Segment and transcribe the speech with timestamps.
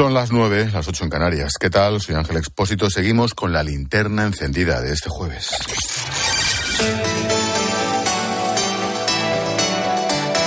[0.00, 1.52] Son las nueve, las ocho en Canarias.
[1.60, 2.00] ¿Qué tal?
[2.00, 2.88] Soy Ángel Expósito.
[2.88, 5.50] Seguimos con la linterna encendida de este jueves.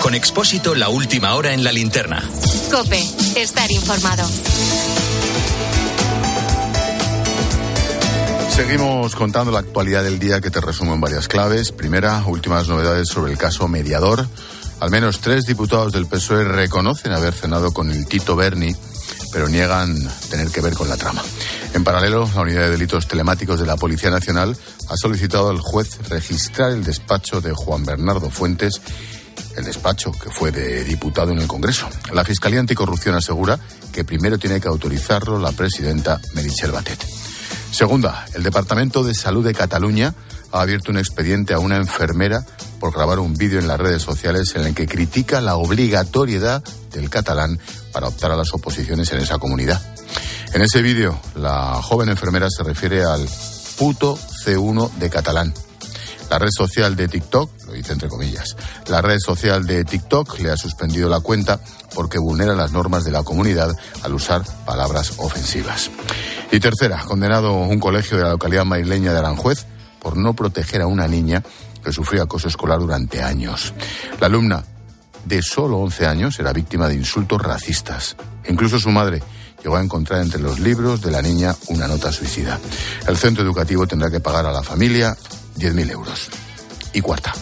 [0.02, 2.28] Con Expósito, la última hora en la linterna.
[2.72, 3.00] Cope,
[3.36, 4.28] estar informado.
[8.50, 11.72] Seguimos contando la actualidad del día que te resumo en varias claves.
[11.72, 14.28] Primera, últimas novedades sobre el caso mediador.
[14.80, 18.76] Al menos tres diputados del PSOE reconocen haber cenado con el Tito Berni,
[19.34, 19.98] pero niegan
[20.30, 21.24] tener que ver con la trama.
[21.74, 24.56] En paralelo, la Unidad de Delitos Telemáticos de la Policía Nacional
[24.90, 28.80] ha solicitado al juez registrar el despacho de Juan Bernardo Fuentes,
[29.58, 31.90] el despacho que fue de diputado en el Congreso.
[32.14, 33.60] La Fiscalía Anticorrupción asegura
[33.92, 37.04] que primero tiene que autorizarlo la presidenta Meritxell Batet.
[37.72, 40.14] Segunda, el Departamento de Salud de Cataluña
[40.52, 42.46] ha abierto un expediente a una enfermera
[42.84, 47.10] por grabar un vídeo en las redes sociales en el que critica la obligatoriedad del
[47.10, 47.58] catalán
[47.94, 49.82] para optar a las oposiciones en esa comunidad.
[50.54, 53.26] En ese vídeo, la joven enfermera se refiere al
[53.78, 55.54] puto C1 de catalán.
[56.30, 58.58] La red social de TikTok, lo dice entre comillas,
[58.88, 61.62] la red social de TikTok le ha suspendido la cuenta
[61.96, 65.90] porque vulnera las normas de la comunidad al usar palabras ofensivas.
[66.52, 69.68] Y tercera, condenado un colegio de la localidad madrileña de Aranjuez
[70.02, 71.44] por no proteger a una niña
[71.84, 73.74] que sufrió acoso escolar durante años.
[74.20, 74.64] La alumna,
[75.26, 78.16] de solo 11 años, era víctima de insultos racistas.
[78.48, 79.22] Incluso su madre
[79.64, 82.60] llegó a encontrar entre los libros de la niña una nota suicida.
[83.08, 85.16] El centro educativo tendrá que pagar a la familia
[85.58, 86.30] 10.000 euros.
[86.94, 87.34] Y cuarta,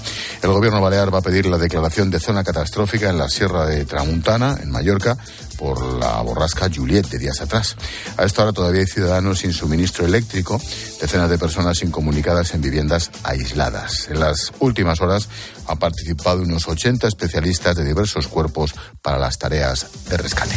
[0.42, 3.86] el gobierno balear va a pedir la declaración de zona catastrófica en la Sierra de
[3.86, 5.18] Tramuntana, en Mallorca,
[5.62, 7.78] por la borrasca Juliet de días atrás.
[8.18, 10.60] A esta hora todavía hay ciudadanos sin suministro eléctrico,
[11.00, 14.08] decenas de personas incomunicadas en viviendas aisladas.
[14.10, 15.30] En las últimas horas
[15.68, 20.56] han participado unos 80 especialistas de diversos cuerpos para las tareas de rescate.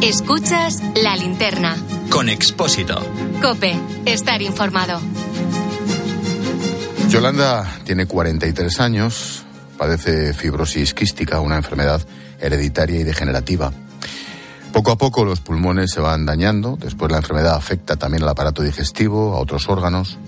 [0.00, 1.76] Escuchas la linterna.
[2.08, 2.98] Con Expósito.
[3.42, 5.02] Cope, estar informado.
[7.08, 9.44] Yolanda tiene 43 años,
[9.78, 12.02] padece fibrosis quística, una enfermedad
[12.38, 13.72] hereditaria y degenerativa.
[14.72, 18.62] Poco a poco los pulmones se van dañando, después la enfermedad afecta también al aparato
[18.62, 20.18] digestivo, a otros órganos.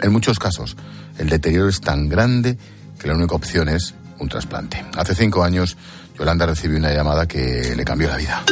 [0.00, 0.76] En muchos casos,
[1.18, 2.56] el deterioro es tan grande
[2.98, 4.84] que la única opción es un trasplante.
[4.96, 5.76] Hace cinco años,
[6.16, 8.44] Yolanda recibió una llamada que le cambió la vida.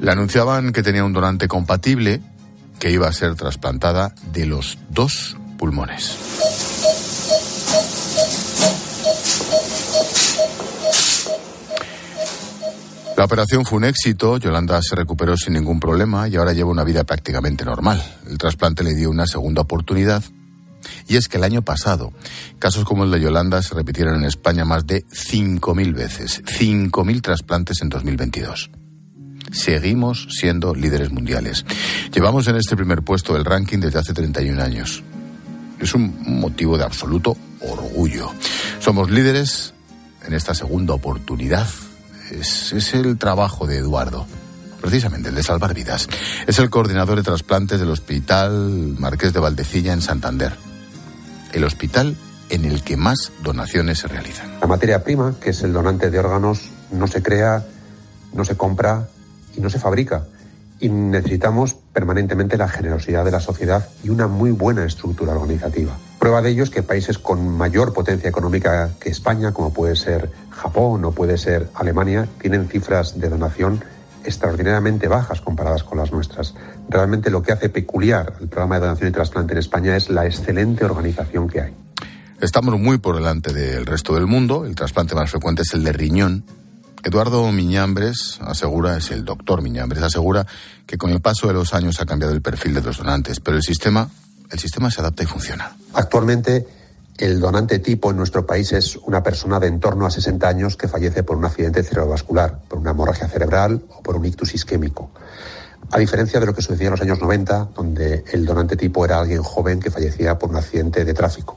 [0.00, 2.22] Le anunciaban que tenía un donante compatible
[2.78, 6.16] que iba a ser trasplantada de los dos pulmones.
[13.16, 16.84] La operación fue un éxito, Yolanda se recuperó sin ningún problema y ahora lleva una
[16.84, 18.02] vida prácticamente normal.
[18.28, 20.22] El trasplante le dio una segunda oportunidad.
[21.08, 22.12] Y es que el año pasado,
[22.58, 26.42] casos como el de Yolanda se repitieron en España más de 5.000 veces.
[26.44, 28.70] 5.000 trasplantes en 2022
[29.52, 31.64] seguimos siendo líderes mundiales.
[32.12, 35.02] Llevamos en este primer puesto del ranking desde hace 31 años.
[35.80, 38.30] Es un motivo de absoluto orgullo.
[38.80, 39.74] Somos líderes
[40.26, 41.66] en esta segunda oportunidad.
[42.30, 44.26] Es, el trabajo de Eduardo
[44.80, 46.08] precisamente el de salvar vidas.
[46.46, 50.52] Es el coordinador de trasplantes del Hospital Marqués de Valdecilla en Santander.
[51.52, 52.14] El hospital
[52.50, 54.60] en el que más donaciones se realizan.
[54.60, 57.64] La materia prima, que es el donante de órganos, no se crea,
[58.32, 59.08] no se compra,
[59.56, 60.24] y no se fabrica.
[60.78, 65.96] Y necesitamos permanentemente la generosidad de la sociedad y una muy buena estructura organizativa.
[66.18, 70.30] Prueba de ello es que países con mayor potencia económica que España, como puede ser
[70.50, 73.82] Japón o puede ser Alemania, tienen cifras de donación
[74.26, 76.54] extraordinariamente bajas comparadas con las nuestras.
[76.88, 80.26] Realmente lo que hace peculiar el programa de donación y trasplante en España es la
[80.26, 81.74] excelente organización que hay.
[82.40, 84.66] Estamos muy por delante del resto del mundo.
[84.66, 86.44] El trasplante más frecuente es el de riñón,
[87.06, 90.44] Eduardo Miñambres asegura, es el doctor Miñambres, asegura
[90.86, 93.56] que con el paso de los años ha cambiado el perfil de los donantes, pero
[93.56, 94.10] el sistema,
[94.50, 95.76] el sistema se adapta y funciona.
[95.92, 96.66] Actualmente,
[97.16, 100.76] el donante tipo en nuestro país es una persona de en torno a 60 años
[100.76, 105.12] que fallece por un accidente cerebrovascular, por una hemorragia cerebral o por un ictus isquémico.
[105.92, 109.20] A diferencia de lo que sucedía en los años 90, donde el donante tipo era
[109.20, 111.56] alguien joven que fallecía por un accidente de tráfico.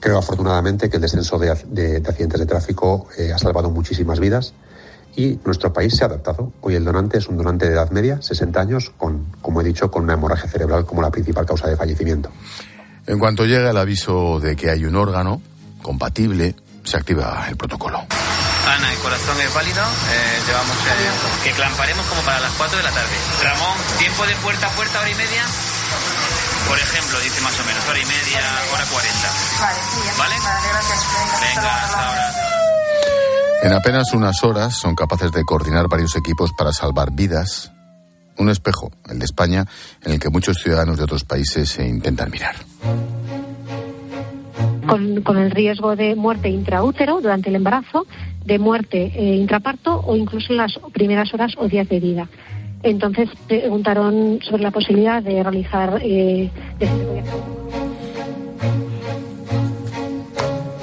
[0.00, 4.54] Creo afortunadamente que el descenso de, accidentes de tráfico eh, ha salvado muchísimas vidas
[5.16, 6.52] y nuestro país se ha adaptado.
[6.60, 9.90] Hoy el donante es un donante de edad media, 60 años, con, como he dicho,
[9.90, 12.30] con una hemorragia cerebral como la principal causa de fallecimiento.
[13.06, 15.42] En cuanto llega el aviso de que hay un órgano
[15.82, 16.54] compatible,
[16.84, 17.98] se activa el protocolo.
[17.98, 22.84] Ana, el corazón es válido, eh, llevamos eh, que clamparemos como para las 4 de
[22.84, 23.16] la tarde.
[23.42, 25.42] Ramón, tiempo de puerta a puerta, hora y media.
[26.68, 28.40] Por ejemplo, dice más o menos hora y media,
[28.72, 29.28] hora cuarenta.
[29.60, 30.12] Vale, sí, ya.
[30.18, 30.34] ¿Vale?
[30.44, 31.00] Vale, gracias.
[31.40, 32.32] Venga, hasta ahora.
[33.62, 37.72] En apenas unas horas son capaces de coordinar varios equipos para salvar vidas.
[38.36, 39.64] Un espejo, el de España,
[40.04, 42.54] en el que muchos ciudadanos de otros países se intentan mirar.
[44.88, 48.06] con, con el riesgo de muerte intraútero durante el embarazo,
[48.44, 52.28] de muerte eh, intraparto o incluso en las primeras horas o días de vida.
[52.82, 57.24] Entonces preguntaron sobre la posibilidad de realizar eh, podía hacer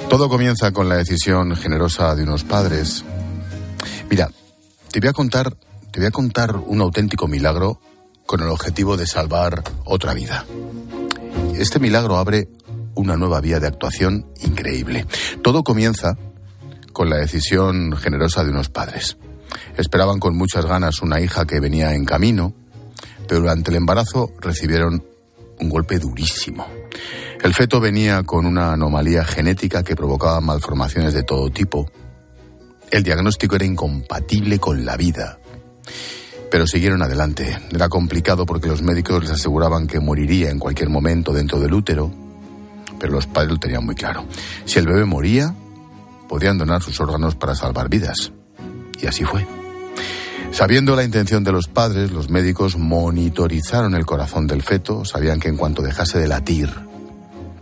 [0.08, 3.04] Todo comienza con la decisión generosa de unos padres.
[4.08, 4.30] Mira,
[4.90, 5.54] te voy a contar,
[5.90, 7.80] te voy a contar un auténtico milagro
[8.24, 10.44] con el objetivo de salvar otra vida.
[11.58, 12.48] Este milagro abre
[12.94, 15.06] una nueva vía de actuación increíble.
[15.42, 16.16] Todo comienza
[16.92, 19.16] con la decisión generosa de unos padres.
[19.76, 22.54] Esperaban con muchas ganas una hija que venía en camino,
[23.28, 25.04] pero durante el embarazo recibieron
[25.60, 26.66] un golpe durísimo.
[27.42, 31.90] El feto venía con una anomalía genética que provocaba malformaciones de todo tipo.
[32.90, 35.38] El diagnóstico era incompatible con la vida.
[36.50, 37.58] Pero siguieron adelante.
[37.70, 42.12] Era complicado porque los médicos les aseguraban que moriría en cualquier momento dentro del útero,
[42.98, 44.24] pero los padres lo tenían muy claro.
[44.64, 45.54] Si el bebé moría,
[46.28, 48.32] podían donar sus órganos para salvar vidas.
[49.00, 49.46] Y así fue.
[50.52, 55.48] Sabiendo la intención de los padres, los médicos monitorizaron el corazón del feto, sabían que
[55.48, 56.70] en cuanto dejase de latir,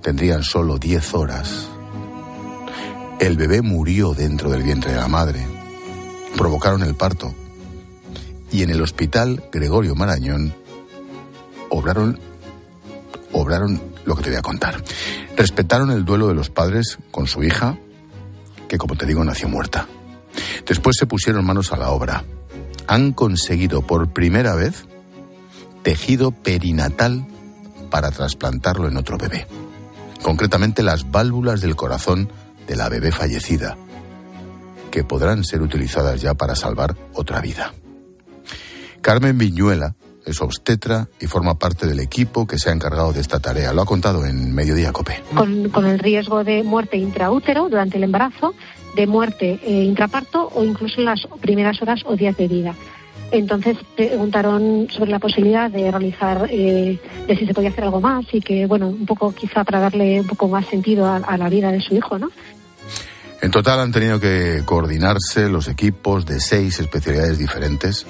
[0.01, 1.69] tendrían solo 10 horas.
[3.19, 5.45] El bebé murió dentro del vientre de la madre.
[6.37, 7.35] Provocaron el parto.
[8.53, 10.55] Y en el hospital Gregorio Marañón
[11.71, 12.21] obraron,
[13.33, 14.83] obraron lo que te voy a contar.
[15.37, 17.77] Respetaron el duelo de los padres con su hija,
[18.69, 19.89] que como te digo nació muerta.
[20.67, 22.25] Después se pusieron manos a la obra.
[22.87, 24.87] Han conseguido por primera vez
[25.83, 27.27] tejido perinatal
[27.91, 29.47] para trasplantarlo en otro bebé.
[30.23, 32.31] Concretamente las válvulas del corazón
[32.67, 33.77] de la bebé fallecida,
[34.91, 37.75] que podrán ser utilizadas ya para salvar otra vida.
[39.03, 43.41] Carmen Viñuela es obstetra y forma parte del equipo que se ha encargado de esta
[43.41, 43.73] tarea.
[43.73, 45.23] Lo ha contado en Mediodía Cope.
[45.35, 48.55] con, con el riesgo de muerte intraútero durante el embarazo,
[48.97, 52.75] de muerte eh, intraparto o incluso en las primeras horas o días de vida.
[53.31, 58.25] Entonces preguntaron sobre la posibilidad de realizar, eh, de si se podía hacer algo más
[58.33, 61.49] y que, bueno, un poco quizá para darle un poco más sentido a, a la
[61.49, 62.31] vida de su hijo, ¿no?
[63.41, 68.07] En total han tenido que coordinarse los equipos de seis especialidades diferentes.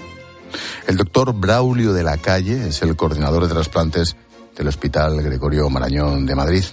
[0.86, 4.16] El doctor Braulio de la Calle es el coordinador de trasplantes
[4.56, 6.64] del Hospital Gregorio Marañón de Madrid.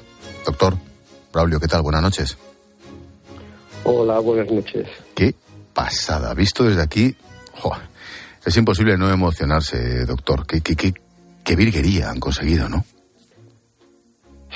[0.46, 0.76] Doctor
[1.32, 1.82] Braulio, ¿qué tal?
[1.82, 2.38] Buenas noches.
[3.84, 4.88] Hola, buenas noches.
[5.16, 5.34] Qué
[5.74, 6.34] pasada.
[6.34, 7.16] Visto desde aquí,
[7.54, 7.72] jo,
[8.46, 10.46] es imposible no emocionarse, doctor.
[10.46, 10.94] Qué, qué, qué,
[11.44, 12.86] qué virguería han conseguido, ¿no?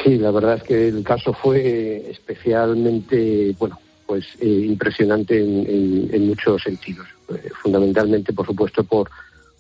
[0.03, 6.27] Sí, la verdad es que el caso fue especialmente, bueno, pues eh, impresionante en, en-
[6.27, 7.07] muchos sentidos.
[7.29, 9.09] Eh, fundamentalmente, por supuesto, por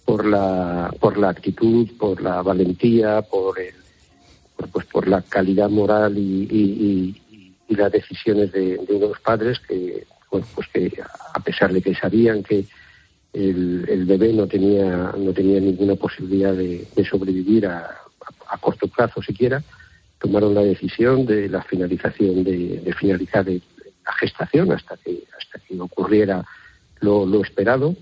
[0.05, 3.73] por la por la actitud, por la valentía, por el,
[4.71, 6.47] pues por la calidad moral y,
[7.75, 10.91] las decisiones de, unos padres que, bueno, pues que
[11.33, 12.65] a pesar de que sabían que
[13.33, 18.87] el, bebé no tenía no tenía ninguna posibilidad de, de sobrevivir a, a- a corto
[18.87, 19.63] plazo siquiera,
[20.19, 23.63] tomaron la decisión de la finalización de, de finalizar el-
[24.05, 26.43] la gestación hasta que hasta que ocurriera
[26.99, 27.95] lo, lo esperado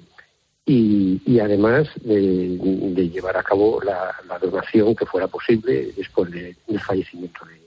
[0.65, 2.57] y, y además de,
[2.95, 7.61] de llevar a cabo la, la donación que fuera posible después de- del fallecimiento de-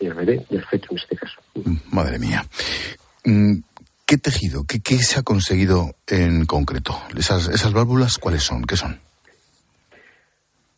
[0.00, 1.40] del bebé, del feto en este caso.
[1.90, 2.44] Madre mía.
[3.24, 3.54] Mm,
[4.06, 4.64] ¿Qué tejido?
[4.64, 6.96] ¿Qué, qué se ha conseguido en concreto?
[7.16, 8.64] ¿Esas, ¿Esas válvulas cuáles son?
[8.64, 9.00] ¿Qué son?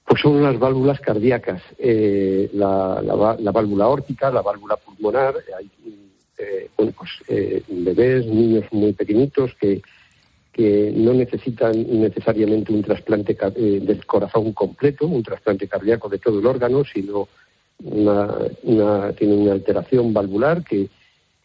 [0.07, 5.35] Pues son las válvulas cardíacas, eh, la, la la válvula órtica, la válvula pulmonar.
[5.57, 5.95] Hay eh,
[6.77, 9.83] bueno, pues, eh, bebés, niños muy pequeñitos que,
[10.53, 16.41] que no necesitan necesariamente un trasplante eh, del corazón completo, un trasplante cardíaco de todo
[16.41, 17.29] el órgano, sino
[17.85, 18.29] una,
[18.65, 20.89] una, tiene una alteración valvular que,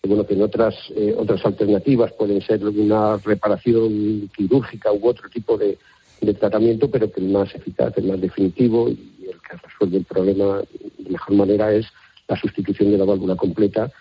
[0.03, 5.57] bueno que en otras eh, otras alternativas pueden ser una reparación quirúrgica u otro tipo
[5.57, 5.77] de,
[6.21, 10.05] de tratamiento, pero que el más eficaz, el más definitivo y el que resuelve el
[10.05, 10.61] problema
[10.97, 11.87] de mejor manera es
[12.27, 13.91] la sustitución de la válvula completa.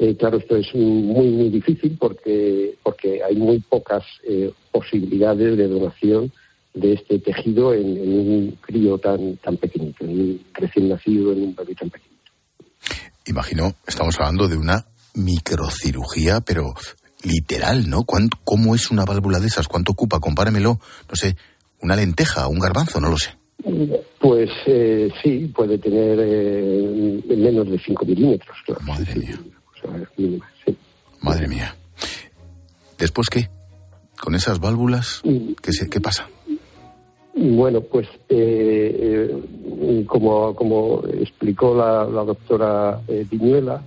[0.00, 5.68] Eh, claro, esto es muy, muy difícil porque, porque hay muy pocas eh, posibilidades de
[5.68, 6.32] donación
[6.72, 11.42] de este tejido en, en un crío tan, tan pequeñito, en un recién nacido, en
[11.42, 12.16] un bebé tan pequeño.
[13.26, 16.72] Imagino, estamos hablando de una microcirugía, pero
[17.22, 18.04] literal, ¿no?
[18.04, 19.68] ¿Cuánto, ¿Cómo es una válvula de esas?
[19.68, 20.18] ¿Cuánto ocupa?
[20.18, 20.80] Compáramelo,
[21.10, 21.36] no sé,
[21.82, 23.36] una lenteja, un garbanzo, no lo sé.
[24.18, 28.56] Pues eh, sí, puede tener eh, menos de 5 milímetros.
[28.64, 28.80] Claro.
[28.80, 29.38] Madre mía.
[30.16, 30.40] Sí.
[31.22, 31.74] Madre mía.
[32.98, 33.48] ¿Después qué?
[34.20, 35.22] ¿Con esas válvulas?
[35.62, 36.28] ¿Qué, se- qué pasa?
[37.34, 43.82] Bueno, pues eh, eh, como, como explicó la, la doctora eh, Viñuela,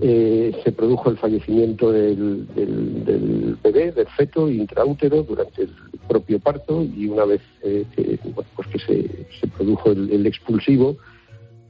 [0.00, 5.70] eh, se produjo el fallecimiento del, del- del bebé, del feto intraútero durante el
[6.08, 10.96] propio parto y una vez que, bueno, pues que se, se produjo el, el expulsivo,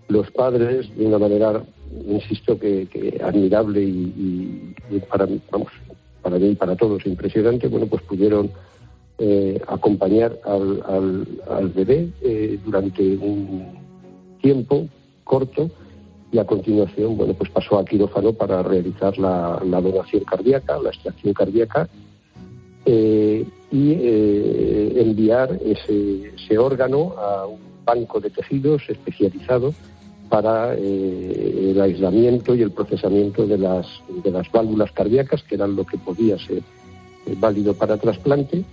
[0.09, 1.63] los padres, de una manera,
[2.07, 4.75] insisto, que, admirable y,
[5.09, 5.69] para, vamos,
[6.23, 8.51] para mí y para todos impresionante, bueno, pues pudieron
[9.19, 13.67] eh, acompañar al, al, al bebé eh, durante un
[14.41, 14.87] tiempo
[15.25, 15.71] corto
[16.31, 20.91] y a continuación, bueno, pues pasó a quirófano para realizar la, la donación cardíaca, la
[20.91, 21.89] extracción cardíaca
[22.85, 23.93] eh, y
[25.01, 29.75] enviar ese, ese órgano a un banco de tejidos especializado
[30.29, 33.87] para eh, el aislamiento y el procesamiento de las,
[34.25, 36.59] de las válvulas cardíacas, que eran lo que podía ser
[37.27, 38.65] eh, válido para trasplante,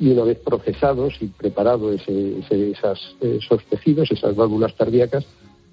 [0.00, 5.24] y una vez procesados y preparados esos tejidos, esas válvulas cardíacas,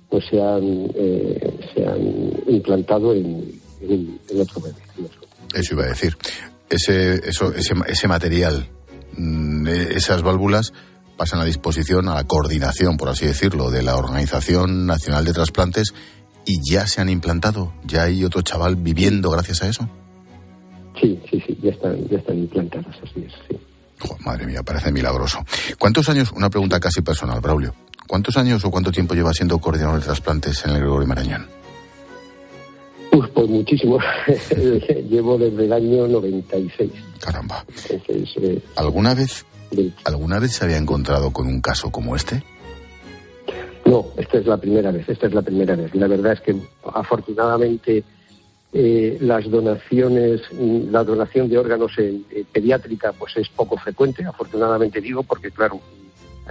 [0.09, 3.51] pues se han, eh, se han implantado en,
[3.81, 4.75] en- otro bebé.
[4.97, 5.21] en otro.
[5.53, 6.15] Eso iba a decir.
[6.69, 8.67] Ese, eso, ese, ese material,
[9.17, 10.73] mm, eh, esas válvulas
[11.17, 15.93] pasan a disposición, a la coordinación, por así decirlo, de la Organización Nacional de Trasplantes
[16.45, 17.73] y ya se han implantado.
[17.85, 19.89] Ya hay otro chaval viviendo gracias a eso.
[20.99, 23.57] Sí, sí, sí, ya están, ya están implantadas, así es, sí.
[24.23, 25.39] Madre mía, parece milagroso.
[25.79, 27.73] ¿Cuántos años, una pregunta casi personal, Braulio,
[28.07, 31.47] ¿cuántos años o cuánto tiempo lleva siendo coordinador de trasplantes en el Gregorio Marañón?
[33.11, 33.97] Pues, pues muchísimo.
[35.09, 36.91] Llevo desde el año 96.
[37.19, 37.65] Caramba.
[37.89, 39.45] Entonces, eh, ¿Alguna vez,
[40.05, 42.43] alguna vez se había encontrado con un caso como este?
[43.85, 45.93] No, esta es la primera vez, esta es la primera vez.
[45.93, 46.55] La verdad es que
[46.93, 48.03] afortunadamente
[48.73, 54.99] eh, las donaciones, mm, la donación de órganos eh, pediátrica pues es poco frecuente, afortunadamente
[55.01, 55.79] digo, porque claro,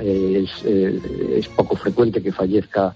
[0.00, 1.00] eh, es, eh,
[1.38, 2.94] es poco frecuente que fallezca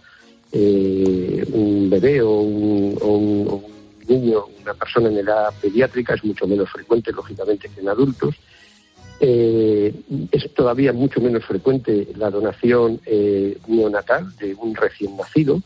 [0.50, 3.62] un bebé o un- o un
[4.08, 8.34] niño, una persona en edad pediátrica, es mucho menos frecuente, lógicamente, que en adultos.
[9.20, 9.92] Eh,
[10.30, 15.60] es todavía mucho menos frecuente la donación eh, neonatal de un recién nacido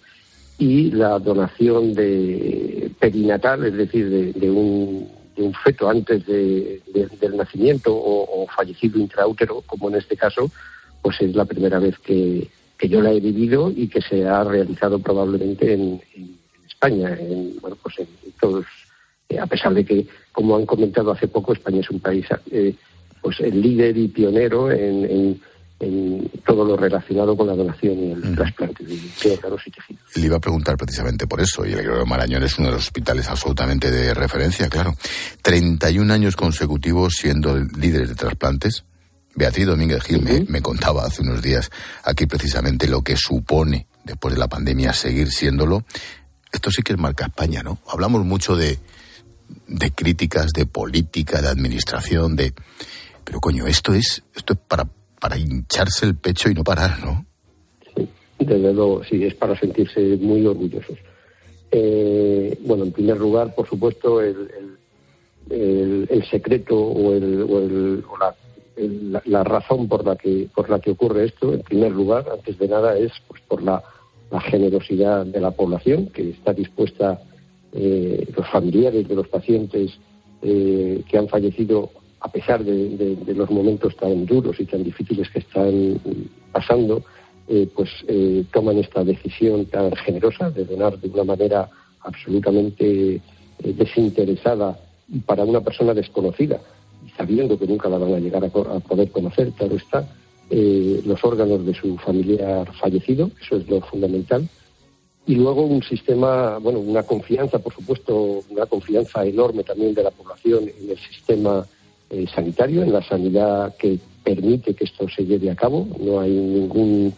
[0.59, 5.07] y la donación de perinatal, es decir, de, un,
[5.37, 10.51] de un feto antes de- de- del nacimiento o, fallecido intraútero, como en este caso,
[11.03, 12.49] pues es la primera vez que,
[12.89, 17.77] yo la he vivido y que se ha realizado probablemente en, en España, en, bueno,
[17.83, 18.09] pues en
[18.41, 18.65] todos,
[19.29, 22.75] eh, a pesar de que, como han comentado hace poco, España es un país eh,
[23.23, 25.43] pues el líder y pionero en, en-
[25.81, 29.01] en todo lo relacionado con la donación y el trasplante de,
[29.33, 30.03] órganos y tejidos.
[30.15, 32.85] Le iba a preguntar precisamente por eso, y el Gregorio Marañón es uno de los
[32.85, 34.95] hospitales absolutamente de referencia, claro.
[35.43, 38.85] 31 años consecutivos siendo líderes de trasplantes.
[39.35, 41.69] Beatriz Domínguez Gil me, me contaba hace unos días
[42.05, 45.85] aquí precisamente lo que supone, después de la pandemia, seguir siéndolo.
[46.53, 47.81] Esto sí que es marca España, ¿no?
[47.93, 48.79] Hablamos mucho de,
[49.67, 52.53] de críticas, de política, de administración, de...
[53.25, 54.89] Pero coño, esto es, esto es para,
[55.21, 57.25] para hincharse el pecho y no parar, ¿no?
[57.97, 60.99] Sí, desde luego, sí, es para sentirse muy orgullosos.
[61.71, 64.49] Eh, bueno, en primer lugar, por supuesto, el,
[65.51, 68.35] el, secreto o, el, o, el- o la,
[68.77, 72.59] la- la razón por la que por la que ocurre esto, en primer lugar, antes
[72.59, 73.83] de nada, es pues por la,
[74.31, 77.21] la generosidad de la población que está dispuesta,
[77.73, 79.93] eh, los familiares de los pacientes
[80.43, 81.91] eh, que han fallecido
[82.23, 86.01] a pesar de, los momentos tan duros y tan difíciles que están
[86.53, 87.03] pasando,
[87.49, 91.69] eh, pues eh, toman esta decisión tan generosa de donar de una manera
[92.01, 93.21] absolutamente eh,
[93.59, 94.79] desinteresada
[95.27, 96.61] para una persona desconocida,
[97.17, 100.07] sabiendo que nunca la van a llegar a, a poder conocer, claro está,
[100.49, 104.47] los órganos de su familiar fallecido, eso es lo fundamental,
[105.27, 110.11] y luego un sistema, bueno, una confianza, por supuesto, una confianza enorme también de la
[110.11, 111.67] población en el sistema
[112.13, 115.89] eh, sanitario, en la sanidad que permite que esto se lleve a cabo.
[115.99, 117.15] No hay ningún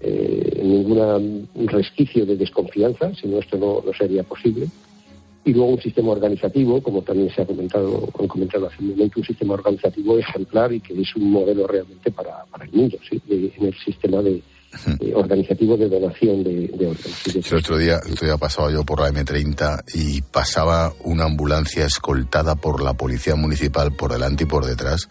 [0.00, 1.18] eh, ninguna
[1.66, 4.68] resquicio de desconfianza, si no esto no, sería posible.
[5.46, 9.20] Y luego un sistema organizativo, como también se ha comentado, han comentado hace un momento,
[9.20, 13.20] un sistema organizativo ejemplar y que es un modelo realmente para, para el mundo, ¿sí?
[13.30, 14.42] en el sistema de,
[15.14, 17.26] organizativo de donación de, de órganos.
[17.50, 21.86] El otro día, el otro día pasaba yo por la M30 y pasaba una ambulancia
[21.86, 25.08] escoltada por la policía municipal por delante y por detrás.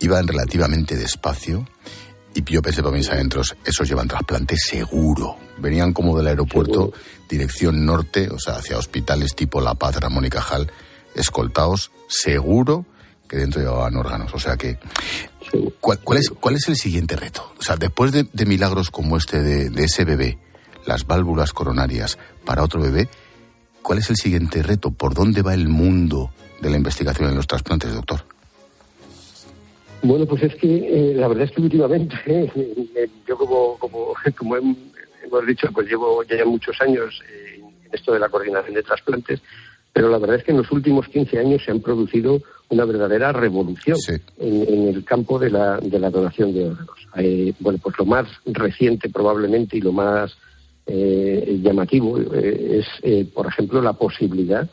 [0.00, 1.66] Iban relativamente despacio
[2.34, 5.36] Y yo pensé para mis adentros, esos llevan trasplante seguro.
[5.58, 6.92] Venían como del aeropuerto,
[7.30, 10.70] dirección norte, o sea, hacia hospitales tipo La Paz, Ramón y Cajal,
[11.14, 12.84] escoltados, seguro
[13.28, 14.32] que dentro llevaban órganos.
[14.34, 14.78] O sea que,
[15.80, 17.52] ¿cuál, es, cuál es el siguiente reto?
[17.58, 20.38] O sea, después de, milagros como este de, de ese bebé,
[20.86, 23.08] las válvulas coronarias para otro bebé,
[23.82, 24.90] ¿cuál es el siguiente reto?
[24.90, 26.30] ¿Por dónde va el mundo
[26.60, 28.24] de la investigación en los trasplantes, doctor?
[30.02, 34.56] Bueno, pues es que eh, la verdad es que últimamente, eh, yo como, como, como
[34.56, 39.40] hemos dicho, pues llevo ya muchos años eh, en esto de la coordinación de trasplantes,
[39.96, 43.32] pero la verdad es que en los últimos 15 años se han producido una verdadera
[43.32, 43.96] revolución
[44.38, 47.56] en, el campo de la, de la donación de órganos.
[47.60, 50.36] bueno, pues lo más reciente probablemente y lo más
[50.86, 52.86] llamativo es,
[53.32, 54.68] por ejemplo, la posibilidad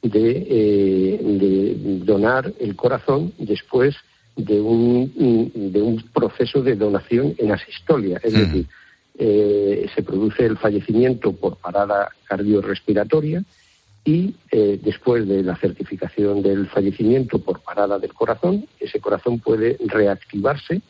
[0.00, 3.96] de, de donar el corazón después
[4.36, 5.10] de un,
[5.72, 8.66] de un proceso de donación en asistolia, es decir,
[9.18, 13.42] eh, se produce el fallecimiento por parada cardiorrespiratoria
[14.08, 19.76] y eh, después de la certificación del fallecimiento por parada del corazón, ese corazón puede
[19.84, 20.80] reactivarse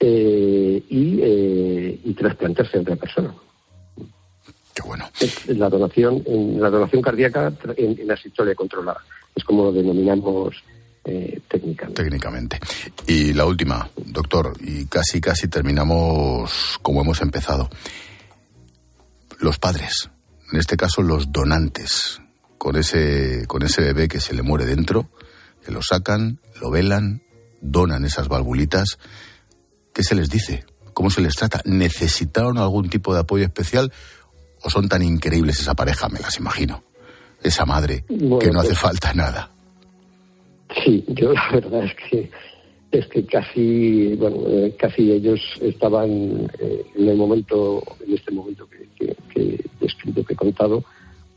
[0.00, 3.32] eh, y, y, trasplantarse a otra persona.
[4.74, 5.08] Qué bueno.
[5.46, 6.24] la donación,
[6.58, 9.00] la donación cardíaca en, en asistolia controlada.
[9.36, 10.56] Es como lo denominamos
[11.04, 12.02] eh, técnicamente.
[12.02, 12.60] técnicamente.
[13.06, 17.70] Y la última, doctor, y casi casi terminamos como hemos empezado.
[19.38, 20.10] Los padres,
[20.52, 22.20] en este caso los donantes,
[22.60, 25.06] con ese, con ese bebé que se le muere dentro,
[25.64, 27.22] que lo sacan, lo velan,
[27.62, 28.98] donan esas valvulitas.
[29.94, 30.66] ¿Qué se les dice?
[30.92, 31.62] ¿Cómo se les trata?
[31.64, 33.90] ¿Necesitaron algún tipo de apoyo especial
[34.60, 36.10] o son tan increíbles esa pareja?
[36.10, 36.82] Me las imagino.
[37.42, 39.50] Esa madre que no hace pues falta nada.
[40.84, 42.30] Sí, yo la verdad es que
[42.92, 46.10] es que casi bueno eh, casi ellos estaban
[46.58, 50.84] eh, en el momento en este momento que, que, descrito que he contado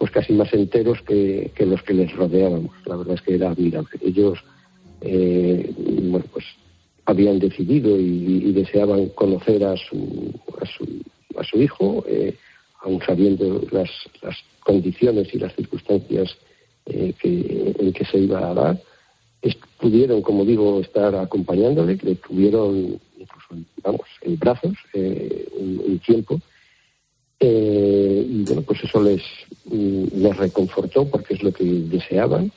[0.04, 3.90] pues casi más enteros que, los que les rodeábamos la verdad es que era admirable
[4.02, 4.40] ellos
[5.02, 6.46] eh, bueno pues
[7.06, 10.86] habían decidido y, deseaban conocer a su a su,
[11.40, 12.06] a su hijo
[12.82, 13.90] aun sabiendo las,
[14.22, 16.38] las condiciones y las circunstancias
[16.86, 18.82] que, en que se iba a dar
[19.84, 26.40] pudieron, como digo, estar acompañándole, que le tuvieron incluso, vamos, en brazos eh, un, tiempo.
[27.46, 29.22] Eh, y bueno, pues eso les,
[29.66, 32.52] mm, les reconfortó porque es lo que deseaban.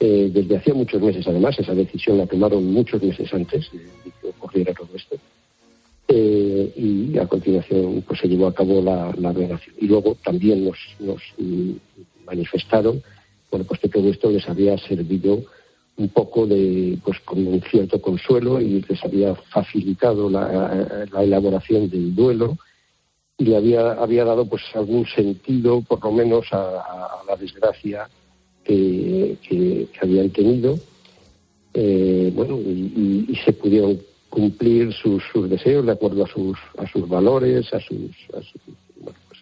[0.00, 3.80] Eh, desde hacía muchos meses, además, esa decisión la tomaron muchos meses antes de
[4.20, 5.16] que ocurriera todo esto.
[6.08, 9.34] y a continuación pues se llevó a cabo la, la
[9.80, 11.72] Y luego también nos, nos mm,
[12.26, 13.02] manifestaron
[13.50, 15.42] bueno, pues que todo esto les había servido
[15.96, 22.14] un poco de, pues con un cierto consuelo y les había facilitado la, elaboración del
[22.14, 22.58] duelo
[23.38, 28.08] y había, había dado pues algún sentido, por lo menos, a, la desgracia
[28.64, 30.78] que, que, habían tenido.
[31.74, 37.08] Eh, bueno, y, se pudieron cumplir sus, sus deseos de acuerdo a sus, a sus
[37.08, 38.40] valores, a sus, a,
[39.00, 39.40] bueno, pues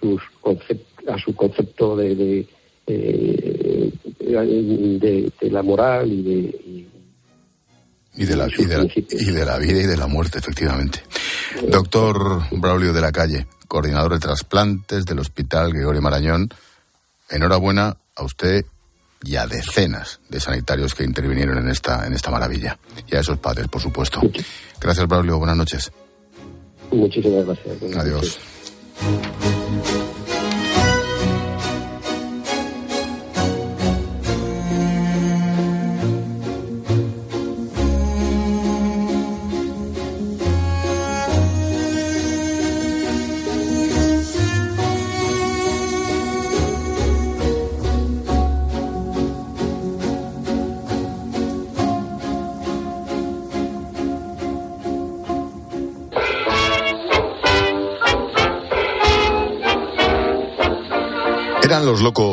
[0.00, 0.22] sus
[1.06, 2.46] a su concepto de
[2.86, 6.86] eh, de, la moral y de, y
[8.26, 11.02] de, la, y, de la, vida y de la muerte, efectivamente.
[11.68, 16.48] Doctor Braulio de la Calle, coordinador de trasplantes del Hospital Gregorio Marañón,
[17.28, 18.64] enhorabuena a usted
[19.22, 22.78] y a decenas de sanitarios que intervinieron en esta, en esta maravilla.
[23.06, 24.20] Y a esos padres, por supuesto.
[24.80, 25.38] Gracias, Braulio.
[25.38, 25.92] Buenas noches.
[26.90, 27.96] Muchísimas gracias.
[27.96, 28.38] Adiós.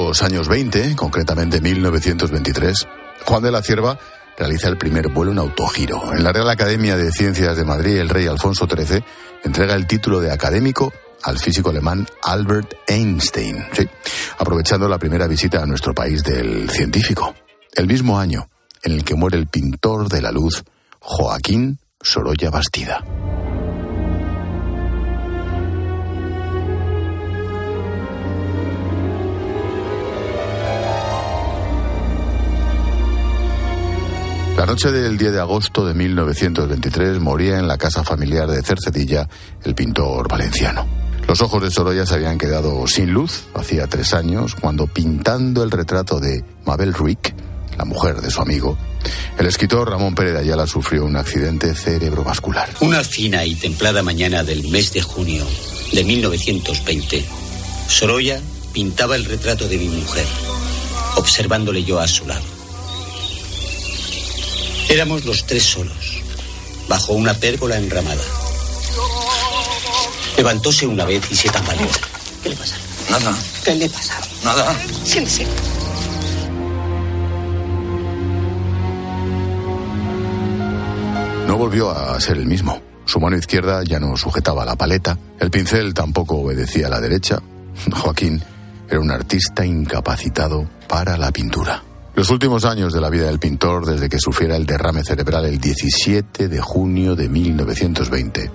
[0.08, 2.88] Los años 20, concretamente 1923.
[3.26, 4.00] Juan de la Cierva
[4.38, 6.14] realiza el primer vuelo en autogiro.
[6.14, 9.04] En la Real Academia de Ciencias de Madrid, el rey Alfonso XIII
[9.44, 10.94] entrega el título de académico
[11.24, 13.66] al físico alemán Albert Einstein,
[14.38, 17.36] aprovechando la primera visita a nuestro país del científico.
[17.74, 18.48] El mismo año
[18.84, 20.64] en el que muere el pintor de la luz
[21.02, 23.04] Joaquín Sorolla Bastida.
[34.66, 39.30] Noche del 10 de agosto de 1923 moría en la casa familiar de Cercedilla
[39.64, 40.84] el pintor valenciano.
[41.28, 45.70] Los ojos de Sorolla se habían quedado sin luz hacía tres años cuando pintando el
[45.70, 47.36] retrato de Mabel Ruick,
[47.78, 48.78] la mujer de su amigo,
[49.38, 52.70] el escritor Ramón Pérez de Ayala sufrió un accidente cerebrovascular.
[52.80, 55.46] Una fina y templada mañana del mes de junio
[55.94, 57.26] de 1920,
[57.88, 58.42] Sorolla
[58.74, 60.26] pintaba el retrato de mi mujer,
[61.16, 62.57] observándole yo a su lado.
[64.90, 66.22] Éramos los tres solos,
[66.88, 68.22] bajo una pérgola enramada.
[70.38, 71.88] Levantóse una vez y se tambaleó.
[72.42, 72.76] ¿Qué le pasa?
[73.10, 73.38] Nada.
[73.66, 74.22] ¿Qué le pasa?
[74.44, 74.76] Nada.
[75.04, 75.46] Siéntese.
[81.48, 82.82] No volvió a ser el mismo.
[83.06, 87.42] Su mano izquierda ya no sujetaba la paleta, el pincel tampoco obedecía a la derecha.
[87.92, 88.44] Joaquín
[88.90, 91.87] era un artista incapacitado para la pintura.
[92.18, 95.60] Los últimos años de la vida del pintor, desde que sufriera el derrame cerebral el
[95.60, 98.52] 17 de junio de 1920,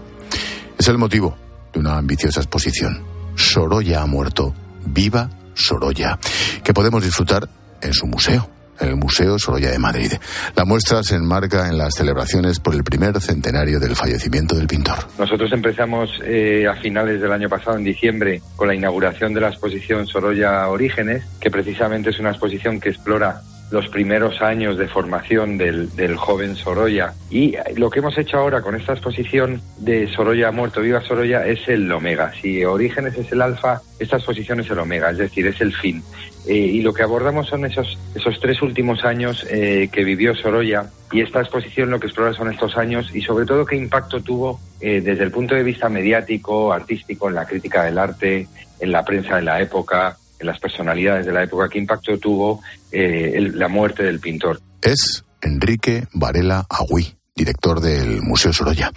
[0.76, 1.36] es el motivo
[1.72, 3.04] de una ambiciosa exposición.
[3.36, 4.52] Sorolla ha muerto,
[4.84, 6.18] viva Sorolla,
[6.64, 7.48] que podemos disfrutar
[7.80, 10.12] en su museo en el Museo Sorolla de Madrid.
[10.56, 14.96] La muestra se enmarca en las celebraciones por el primer centenario del fallecimiento del pintor.
[15.18, 19.50] Nosotros empezamos eh, a finales del año pasado, en diciembre, con la inauguración de la
[19.50, 25.58] exposición Sorolla Orígenes, que precisamente es una exposición que explora los primeros años de formación
[25.58, 27.14] del, joven Sorolla.
[27.30, 31.66] Y lo que hemos hecho ahora con esta exposición de Sorolla muerto, viva Sorolla, es
[31.68, 32.32] el omega.
[32.40, 36.02] Si Orígenes es el alfa, esta exposición es el omega, es decir, es el fin.
[36.46, 40.90] Eh, y lo que abordamos son esos, esos tres últimos años eh, que vivió Sorolla
[41.12, 44.60] y esta exposición lo que explora son estos años y sobre todo qué impacto tuvo
[44.80, 48.48] eh, desde el punto de vista mediático, artístico, en la crítica del arte,
[48.80, 52.60] en la prensa de la época, en las personalidades de la época, qué impacto tuvo
[52.90, 54.60] eh, la muerte del pintor.
[54.82, 58.92] Es Enrique Varela Agüí director del Museo Sorolla.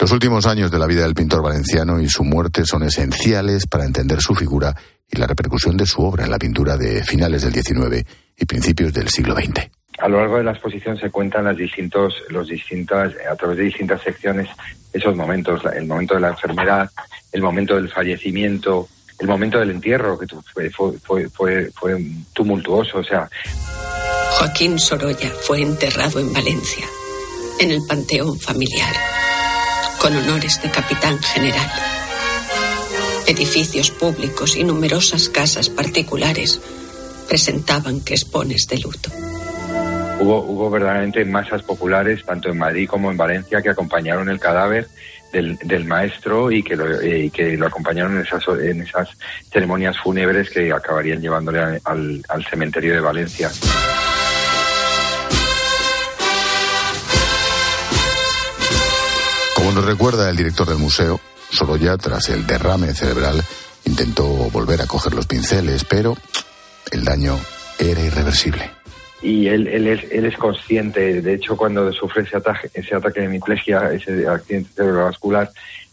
[0.00, 3.84] Los últimos años de la vida del pintor valenciano y su muerte son esenciales para
[3.84, 4.74] entender su figura
[5.10, 8.06] y la repercusión de su obra en la pintura de finales del XIX
[8.38, 9.68] y principios del siglo XX.
[9.98, 13.64] A lo largo de la exposición se cuentan las distintos, los distintas, a través de
[13.64, 14.48] distintas secciones,
[14.92, 16.88] esos momentos, el momento de la enfermedad,
[17.32, 18.88] el momento del fallecimiento,
[19.20, 20.26] el momento del entierro, que
[20.70, 21.68] fue,
[22.32, 23.28] tumultuoso, o sea.
[24.38, 26.86] Joaquín Sorolla fue enterrado en Valencia,
[27.58, 28.94] en el Panteón Familiar,
[30.00, 31.70] con honores de capitán general.
[33.26, 36.60] Edificios públicos y numerosas casas particulares
[37.28, 38.14] presentaban que
[38.66, 39.10] de luto.
[40.20, 44.86] Hubo, hubo verdaderamente masas populares, tanto en Madrid como en Valencia, que acompañaron el cadáver
[45.32, 49.08] del, maestro y que, lo, eh, que lo acompañaron en esas, en esas
[49.50, 53.50] ceremonias fúnebres que acabarían llevándole al, al cementerio de Valencia.
[59.54, 63.42] Como nos recuerda el director del museo, solo ya tras el derrame cerebral
[63.84, 66.16] intentó volver a coger los pinceles, pero
[66.90, 67.38] el daño
[67.78, 68.79] era irreversible
[69.22, 73.20] y él, él, es, él es consciente, de hecho cuando sufre ese ataque, ese ataque
[73.20, 75.50] de hemiplegia, ese accidente cerebrovascular,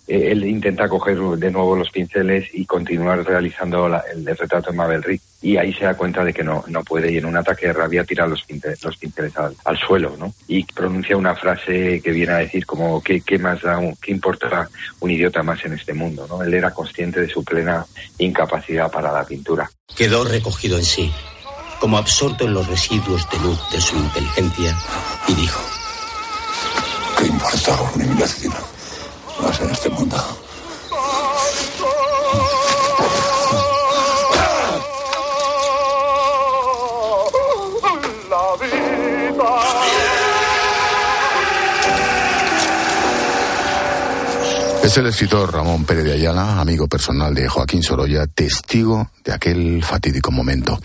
[0.07, 5.03] eh, él intenta coger de nuevo los pinceles y continuar realizando el, retrato de Mabel
[5.03, 5.21] Rick.
[5.41, 7.73] Y ahí se da cuenta de que no, no puede y en un ataque de
[7.73, 10.33] rabia tira los pinceles, los pinceles al, suelo, ¿no?
[10.47, 14.69] Y pronuncia una frase que viene a decir como, ¿qué, qué más da, qué importa
[15.01, 16.41] un idiota más en este mundo, ¿no?
[16.41, 17.85] Él era consciente de su plena
[18.17, 19.69] incapacidad para la pintura.
[19.95, 21.11] Quedó recogido en sí
[21.79, 24.77] como absorto en los residuos de luz de su inteligencia,
[25.27, 25.61] y dijo:
[27.17, 28.51] ¿Qué importa un imbécil
[29.41, 30.17] más en este mundo?
[44.87, 49.83] Es el escritor Ramón Pérez de Ayala, amigo personal de Joaquín Sorolla, testigo de aquel
[49.83, 50.79] fatídico momento.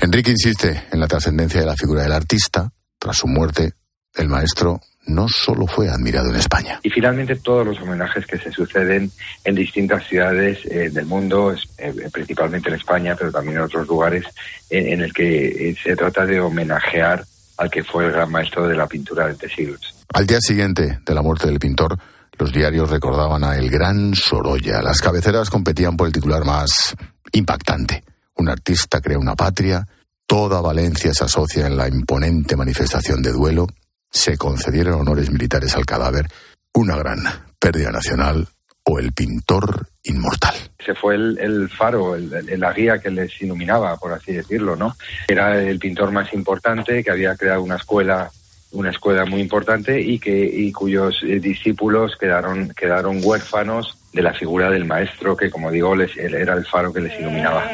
[0.00, 2.72] Enrique insiste en la trascendencia de la figura del artista.
[2.98, 3.72] Tras su muerte,
[4.14, 6.80] el maestro no solo fue admirado en España.
[6.82, 9.10] Y finalmente todos los homenajes que se suceden
[9.44, 14.24] en distintas ciudades eh, del mundo, eh, principalmente en España, pero también en otros lugares,
[14.70, 17.22] en el que eh, se trata de homenajear
[17.58, 19.94] al que fue el gran maestro de la pintura de siglos.
[20.14, 21.98] Al día siguiente de la muerte del pintor,
[22.38, 24.82] los diarios recordaban a El Gran Sorolla.
[24.82, 26.94] Las cabeceras competían por el titular más
[27.32, 28.04] impactante.
[28.36, 29.86] Un artista crea una patria,
[30.26, 33.66] toda Valencia se asocia en la imponente manifestación de duelo,
[34.10, 36.28] se concedieron honores militares al cadáver,
[36.72, 37.20] una gran
[37.58, 38.48] pérdida nacional
[38.84, 40.54] o el pintor inmortal.
[40.84, 44.94] Se fue el, faro, la guía que les iluminaba, por así decirlo, ¿no?
[45.26, 48.30] Era el pintor más importante que había creado una escuela
[48.74, 54.32] una escuela muy importante y que y cuyos eh, discípulos quedaron quedaron huérfanos de la
[54.32, 57.64] figura del maestro que como digo les era el faro que les iluminaba.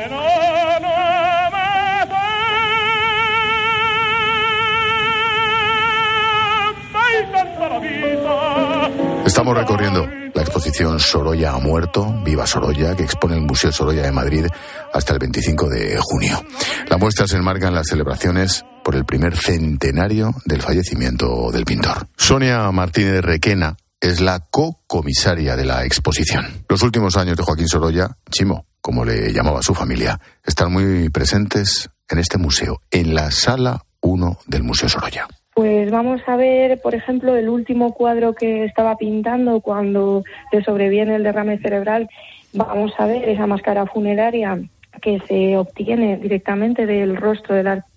[9.27, 14.13] Estamos recorriendo la exposición Sorolla ha muerto, Viva Sorolla, que expone el Museo Sorolla de
[14.13, 14.47] Madrid
[14.93, 16.43] hasta el 25 de junio.
[16.89, 22.09] La muestra se enmarca en las celebraciones por el primer centenario del fallecimiento del pintor.
[22.17, 26.65] Sonia Martínez Requena es la co-comisaria de la exposición.
[26.69, 31.89] Los últimos años de Joaquín Sorolla, Chimo, como le llamaba su familia, están muy presentes
[32.09, 35.29] en este museo, en la sala 1 del Museo Sorolla.
[35.55, 41.15] Pues vamos a ver, por ejemplo, el último cuadro que estaba pintando cuando le sobreviene
[41.15, 42.09] el derrame cerebral.
[42.55, 44.59] Vamos a ver esa máscara funeraria
[45.01, 47.91] que se obtiene directamente del rostro del artista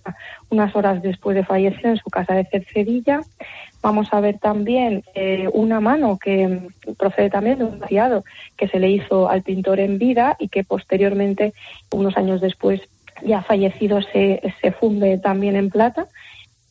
[0.50, 3.22] unas horas después de fallecer en su casa de Cercedilla.
[3.82, 8.24] Vamos a ver también eh, una mano que procede también de un vaciado
[8.56, 11.54] que se le hizo al pintor en vida y que posteriormente,
[11.92, 12.82] unos años después,
[13.26, 16.08] ya fallecido, se, se funde también en plata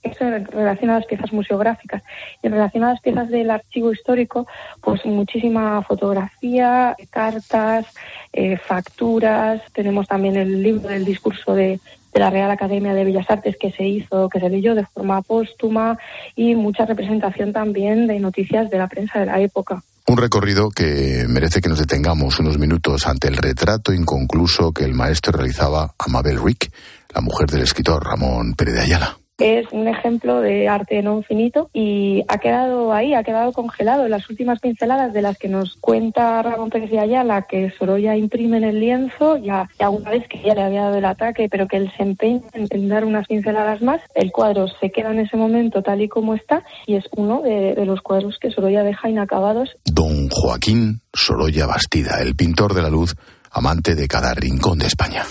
[0.02, 2.02] eso en relación a las piezas museográficas.
[2.42, 4.46] Y en relación a las piezas del archivo histórico,
[4.80, 7.86] pues muchísima fotografía, cartas,
[8.32, 9.62] eh, facturas.
[9.72, 11.80] Tenemos también el libro del discurso de,
[12.12, 15.22] de la Real Academia de Bellas Artes que se hizo, que se leyó de forma
[15.22, 15.98] póstuma
[16.36, 19.82] y mucha representación también de noticias de la prensa de la época.
[20.08, 24.94] Un recorrido que merece que nos detengamos unos minutos ante el retrato inconcluso que el
[24.94, 26.72] maestro realizaba a Mabel Rick,
[27.14, 31.70] la mujer del escritor Ramón Pérez de Ayala es un ejemplo de arte no infinito
[31.72, 35.76] y ha quedado ahí, ha quedado congelado en las últimas pinceladas de las que nos
[35.76, 40.26] cuenta Ramón Pérez de Ayala que Sorolla imprime en el lienzo, ya, ya una vez
[40.28, 43.26] que ya le había dado el ataque, pero que él se empeña en, dar unas
[43.26, 47.04] pinceladas más, el cuadro se queda en ese momento tal y como está y es
[47.16, 49.76] uno de, de los cuadros que Sorolla deja inacabados.
[49.84, 53.14] Don Joaquín Sorolla Bastida, el pintor de la luz,
[53.52, 55.26] amante de cada rincón de España.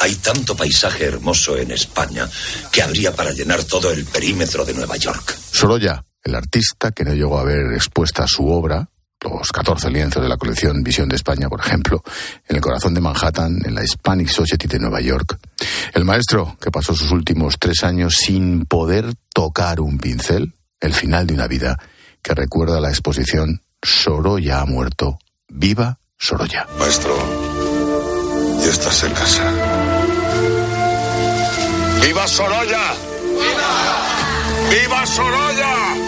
[0.00, 2.28] Hay tanto paisaje hermoso en España
[2.70, 5.34] que habría para llenar todo el perímetro de Nueva York.
[5.52, 8.88] Sorolla, el artista que no llegó a ver expuesta su obra,
[9.20, 12.02] los 14 lienzos de la colección Visión de España, por ejemplo,
[12.48, 15.38] en el corazón de Manhattan, en la Hispanic Society de Nueva York.
[15.94, 21.26] El maestro que pasó sus últimos tres años sin poder tocar un pincel, el final
[21.26, 21.78] de una vida
[22.22, 26.66] que recuerda la exposición Sorolla ha muerto, viva Sorolla.
[26.78, 27.16] Maestro,
[28.60, 29.44] ya estás en casa.
[32.02, 32.94] ¡Viva Sorolla!
[33.40, 34.70] ¡Viva!
[34.70, 36.05] ¡Viva Sorolla!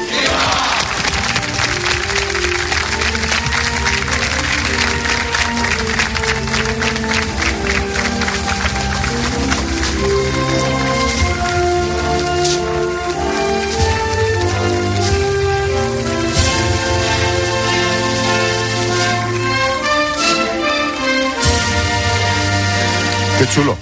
[23.54, 23.76] Chulo.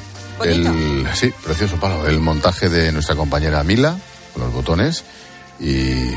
[0.45, 2.07] El, sí, precioso palo.
[2.07, 3.97] El montaje de nuestra compañera Mila,
[4.33, 5.05] con los botones.
[5.59, 6.11] Y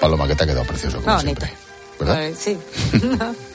[0.00, 1.52] Paloma, que te ha quedado precioso, como siempre.
[1.98, 2.30] ¿Verdad?
[2.36, 2.58] Sí.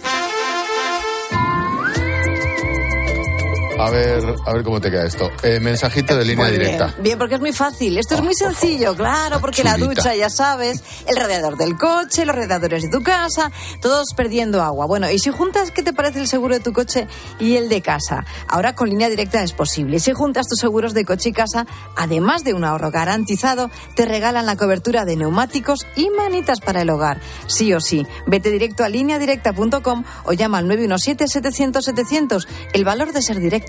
[3.80, 5.30] A ver, a ver cómo te queda esto.
[5.44, 6.96] Eh, mensajito de línea directa.
[7.00, 7.18] Bien.
[7.18, 7.98] porque es muy fácil.
[7.98, 12.36] Esto es muy sencillo, claro, porque la ducha, ya sabes, el radiador del coche, los
[12.36, 14.88] radiadores de tu casa, todos perdiendo agua.
[14.88, 17.08] Bueno, y si juntas, ¿qué te parece el seguro de tu coche
[17.40, 18.26] y el de casa?
[18.48, 20.00] Ahora con línea directa es posible.
[20.00, 24.46] Si juntas tus seguros de coche y casa, además de un ahorro garantizado, te regalan
[24.46, 27.20] la cobertura de neumáticos y manitas para el hogar.
[27.48, 32.48] Sí o sí, vete directo a lineadirecta.com o llama al 917-700-700.
[32.74, 33.67] El valor de ser directo.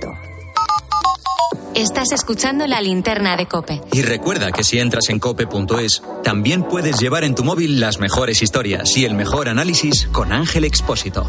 [1.75, 3.81] Estás escuchando la linterna de Cope.
[3.93, 8.43] Y recuerda que si entras en cope.es, también puedes llevar en tu móvil las mejores
[8.43, 11.25] historias y el mejor análisis con Ángel Expósito.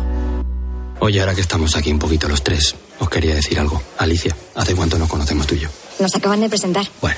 [0.99, 3.81] Oye, ahora que estamos aquí un poquito los tres, os quería decir algo.
[3.99, 5.69] Alicia, ¿hace cuánto nos conocemos tú y yo?
[5.99, 6.85] Nos acaban de presentar.
[6.99, 7.17] Bueno,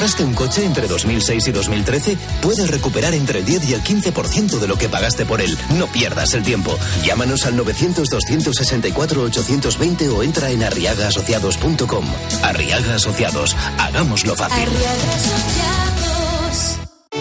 [0.00, 2.16] ¿Compraste un coche entre 2006 y 2013?
[2.40, 5.54] Puedes recuperar entre el 10 y el 15% de lo que pagaste por él.
[5.76, 6.78] No pierdas el tiempo.
[7.04, 12.06] Llámanos al 900-264-820 o entra en arriagaasociados.com.
[12.42, 13.54] Arriaga Asociados.
[13.76, 14.70] Hagámoslo fácil.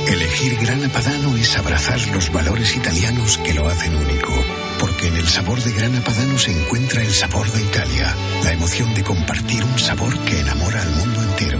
[0.08, 4.32] Elegir Grana Padano es abrazar los valores italianos que lo hacen único.
[4.80, 8.16] Porque en el sabor de Grana Padano se encuentra el sabor de Italia,
[8.46, 11.60] la emoción de compartir un sabor que enamora al mundo entero.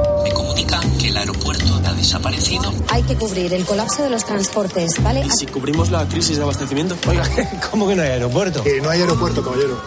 [2.01, 2.73] Desaparecido.
[2.89, 5.21] Hay que cubrir el colapso de los transportes, ¿vale?
[5.25, 6.95] ¿Y si cubrimos la crisis de abastecimiento?
[7.07, 7.23] Oiga,
[7.71, 8.63] ¿cómo que no hay aeropuerto?
[8.63, 9.81] Que no hay aeropuerto, caballero.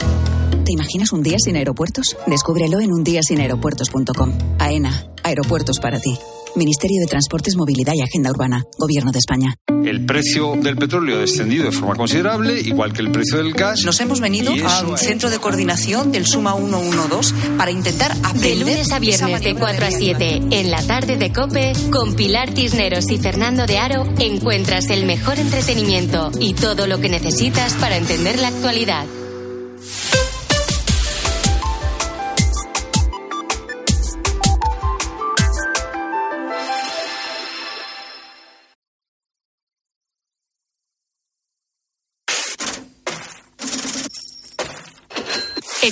[0.64, 2.16] ¿Te imaginas un día sin aeropuertos?
[2.26, 4.32] Descúbrelo en undiasinaeropuertos.com.
[4.58, 6.16] AENA, aeropuertos para ti.
[6.56, 9.54] Ministerio de Transportes, Movilidad y Agenda Urbana, Gobierno de España.
[9.84, 13.82] El precio del petróleo ha descendido de forma considerable, igual que el precio del gas.
[13.84, 18.44] Nos hemos venido a un centro de coordinación del Suma 112 para intentar aprender.
[18.44, 22.52] De lunes a viernes de 4 a 7, en la tarde de Cope, con Pilar
[22.52, 27.96] Tisneros y Fernando de Aro, encuentras el mejor entretenimiento y todo lo que necesitas para
[27.96, 29.06] entender la actualidad.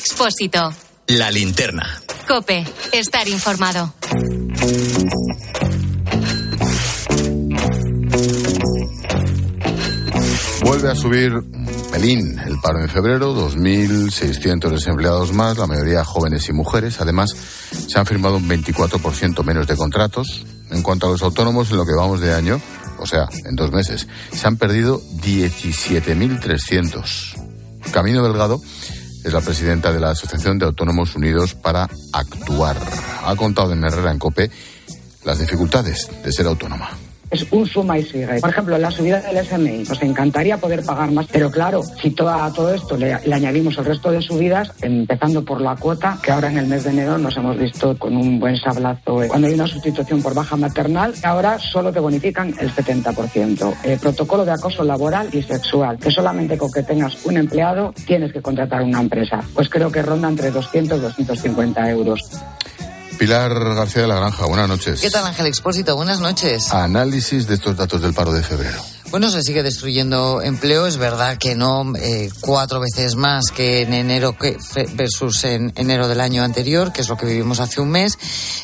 [0.04, 0.74] Expósito.
[1.06, 2.02] La linterna.
[2.26, 2.66] Cope.
[2.90, 3.94] Estar informado.
[10.64, 11.40] Vuelve a subir
[11.92, 17.00] pelín el paro en febrero, 2.600 desempleados más, la mayoría jóvenes y mujeres.
[17.00, 17.36] Además,
[17.86, 20.44] se han firmado un 24% menos de contratos.
[20.72, 22.60] En cuanto a los autónomos, en lo que vamos de año,
[22.98, 27.36] o sea, en dos meses, se han perdido 17.300.
[27.92, 28.60] Camino Delgado
[29.24, 32.76] es la presidenta de la Asociación de Autónomos Unidos para Actuar.
[33.24, 34.50] Ha contado en Herrera en Cope
[35.24, 36.90] las dificultades de ser autónoma
[37.32, 38.40] es un suma y sigue.
[38.40, 42.28] Por ejemplo, la subida del SMI, nos encantaría poder pagar más, pero claro, si todo,
[42.28, 46.50] a todo esto le, añadimos el resto de subidas, empezando por la cuota, que ahora
[46.50, 49.22] en el mes de enero nos hemos visto con un buen sablazo.
[49.28, 53.74] Cuando hay una sustitución por baja maternal, ahora solo te bonifican el 70%.
[53.84, 58.32] El protocolo de acoso laboral y sexual, que solamente con que tengas un empleado tienes
[58.32, 59.42] que contratar una empresa.
[59.54, 62.20] Pues creo que ronda entre 200 y 250 euros.
[63.18, 65.00] Pilar García de la Granja, buenas noches.
[65.00, 65.94] ¿Qué tal, Ángel Expósito?
[65.96, 66.72] Buenas noches.
[66.72, 68.82] Análisis de estos datos del paro de febrero.
[69.12, 70.86] Bueno, se sigue destruyendo empleo.
[70.86, 74.56] Es verdad que no eh, cuatro veces más que en enero que
[74.94, 78.18] versus en enero del año anterior, que es lo que vivimos hace un mes,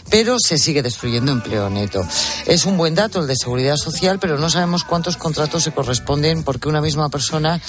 [0.08, 2.00] pero se sigue destruyendo empleo neto.
[2.46, 6.42] Es un buen dato el de seguridad social, pero no sabemos cuántos contratos se corresponden
[6.42, 7.60] porque una misma persona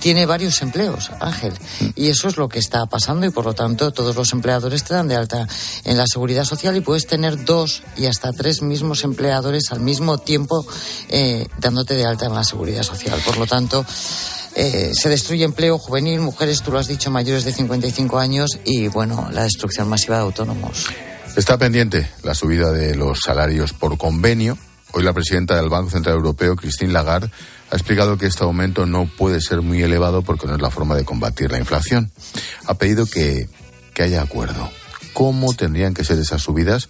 [0.00, 1.54] tiene varios empleos, Ángel.
[1.94, 4.92] Y eso es lo que está pasando y por lo tanto todos los empleadores te
[4.92, 5.48] dan de alta
[5.84, 10.18] en la seguridad social y puedes tener dos y hasta tres mismos empleadores al mismo
[10.18, 10.66] tiempo
[11.08, 13.20] eh, dándote de alta en la seguridad social.
[13.24, 13.84] Por lo tanto,
[14.54, 18.88] eh, se destruye empleo juvenil, mujeres, tú lo has dicho, mayores de 55 años y,
[18.88, 20.86] bueno, la destrucción masiva de autónomos.
[21.36, 24.56] Está pendiente la subida de los salarios por convenio.
[24.92, 27.30] Hoy la presidenta del Banco Central Europeo, Christine Lagarde,
[27.70, 30.94] ha explicado que este aumento no puede ser muy elevado porque no es la forma
[30.96, 32.10] de combatir la inflación.
[32.64, 33.50] Ha pedido que,
[33.92, 34.70] que haya acuerdo.
[35.12, 36.88] ¿Cómo tendrían que ser esas subidas?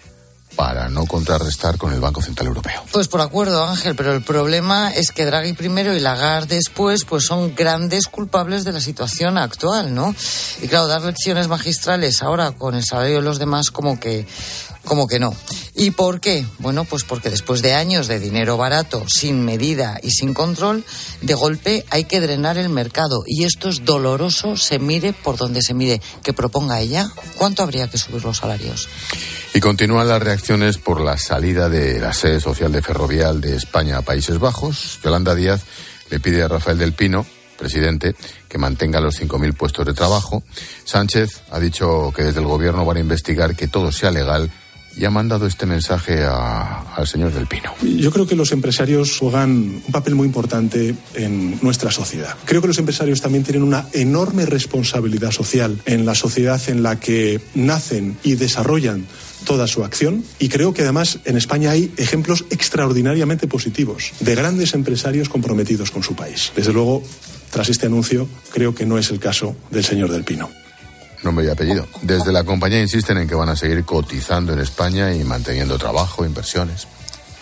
[0.57, 2.83] Para no contrarrestar con el Banco Central Europeo.
[2.91, 7.25] Pues por acuerdo, Ángel, pero el problema es que Draghi primero y Lagarde después pues
[7.25, 10.15] son grandes culpables de la situación actual, ¿no?
[10.63, 14.27] Y claro, dar lecciones magistrales ahora con el salario de los demás como que
[14.87, 15.35] como que no.
[15.75, 16.47] ¿Y por qué?
[16.59, 20.85] Bueno, pues porque después de años de dinero barato, sin medida y sin control,
[21.21, 23.25] de golpe hay que drenar el mercado.
[23.27, 26.01] Y esto es doloroso, se mire por donde se mire.
[26.23, 28.89] Que proponga ella, ¿cuánto habría que subir los salarios?
[29.53, 33.99] Y continúan las reacciones por la salida de la sede social de Ferrovial de España
[33.99, 34.99] a Países Bajos.
[35.05, 35.63] Yolanda Díaz
[36.11, 37.27] le pide a Rafael del Pino
[37.57, 38.15] presidente,
[38.49, 40.43] que mantenga los 5.000 puestos de trabajo.
[40.85, 44.51] Sánchez ha dicho que desde el gobierno van a investigar que todo sea legal
[44.97, 47.75] y ha mandado este mensaje al señor del Pino.
[47.83, 52.35] Yo creo que los empresarios juegan un papel muy importante en nuestra sociedad.
[52.45, 56.99] Creo que los empresarios también tienen una enorme responsabilidad social en la sociedad en la
[56.99, 59.07] que nacen y desarrollan
[59.45, 64.75] toda su acción y creo que además en España hay ejemplos extraordinariamente positivos de grandes
[64.75, 66.53] empresarios comprometidos con su país.
[66.57, 67.03] Desde luego,
[67.51, 70.51] tras este anuncio, creo que no es el caso del señor del Pino
[71.27, 71.87] nombre y apellido.
[72.03, 76.25] Desde la compañía insisten en que van a seguir cotizando en España y manteniendo trabajo,
[76.25, 76.87] inversiones.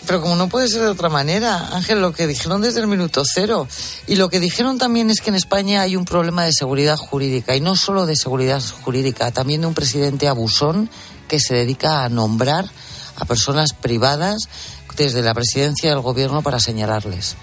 [0.05, 3.23] Pero como no puede ser de otra manera, Ángel, lo que dijeron desde el minuto
[3.25, 3.67] cero.
[4.05, 7.55] Y lo que dijeron también es que en España hay un problema de seguridad jurídica.
[7.55, 10.89] Y no solo de seguridad jurídica, también de un presidente abusón
[11.27, 12.69] que se dedica a nombrar
[13.15, 14.47] a personas privadas
[14.95, 17.35] desde la presidencia del gobierno para señalarles.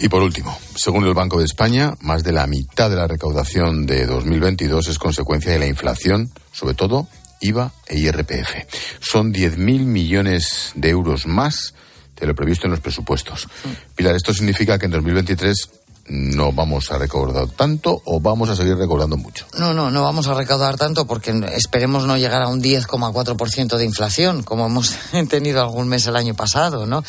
[0.00, 3.84] Y por último, según el Banco de España, más de la mitad de la recaudación
[3.84, 7.08] de 2022 es consecuencia de la inflación, sobre todo
[7.40, 8.66] IVA e IRPF.
[9.00, 11.74] Son 10.000 millones de euros más
[12.16, 13.48] de lo previsto en los presupuestos.
[13.96, 15.70] Pilar, esto significa que en 2023
[16.08, 19.46] no vamos a recaudar tanto o vamos a seguir recaudando mucho?
[19.58, 23.84] No, no, no vamos a recaudar tanto porque esperemos no llegar a un 10,4% de
[23.84, 24.96] inflación, como hemos
[25.28, 27.02] tenido algún mes el año pasado, ¿no?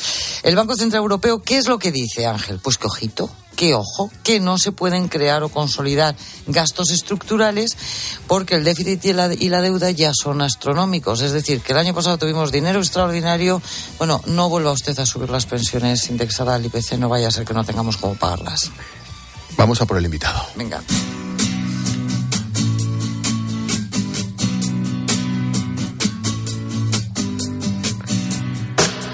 [0.43, 2.59] El Banco Central Europeo, ¿qué es lo que dice, Ángel?
[2.61, 3.29] Pues que ojito,
[3.59, 6.15] que ojo, que no se pueden crear o consolidar
[6.47, 7.75] gastos estructurales
[8.25, 11.19] porque el déficit y la, y la deuda ya son astronómicos.
[11.19, 13.61] Es decir, que el año pasado tuvimos dinero extraordinario.
[13.97, 17.43] Bueno, no vuelva usted a subir las pensiones indexadas al IPC, no vaya a ser
[17.43, 18.71] que no tengamos cómo pagarlas.
[19.57, 20.41] Vamos a por el invitado.
[20.55, 20.81] Venga.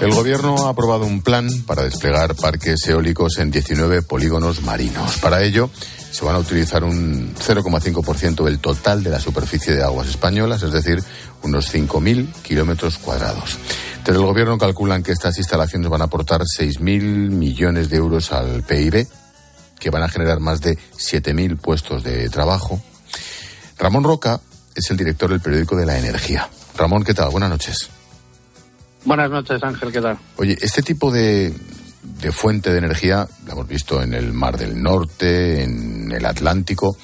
[0.00, 5.16] El gobierno ha aprobado un plan para desplegar parques eólicos en 19 polígonos marinos.
[5.18, 5.70] Para ello,
[6.10, 10.72] se van a utilizar un 0,5% del total de la superficie de aguas españolas, es
[10.72, 11.02] decir,
[11.42, 13.56] unos 5.000 kilómetros cuadrados.
[14.04, 16.80] Desde el gobierno calculan que estas instalaciones van a aportar 6.000
[17.30, 19.06] millones de euros al PIB
[19.78, 22.80] que van a generar más de 7.000 puestos de trabajo.
[23.78, 24.40] Ramón Roca
[24.74, 26.48] es el director del periódico de la energía.
[26.76, 27.30] Ramón, ¿qué tal?
[27.30, 27.88] Buenas noches.
[29.06, 30.18] Buenas noches, Ángel, ¿qué tal?
[30.36, 31.54] Oye, este tipo de,
[32.02, 36.96] de fuente de energía la hemos visto en el Mar del Norte, en el Atlántico,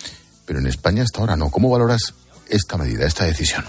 [0.44, 1.48] pero en España hasta ahora no.
[1.50, 2.12] ¿Cómo valoras
[2.48, 3.64] esta medida, esta decisión?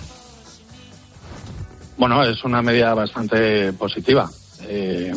[1.96, 4.28] Bueno, es una medida bastante positiva.
[4.64, 5.14] Eh,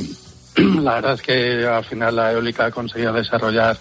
[0.57, 3.79] la verdad es que al final la eólica ha conseguido desarrollar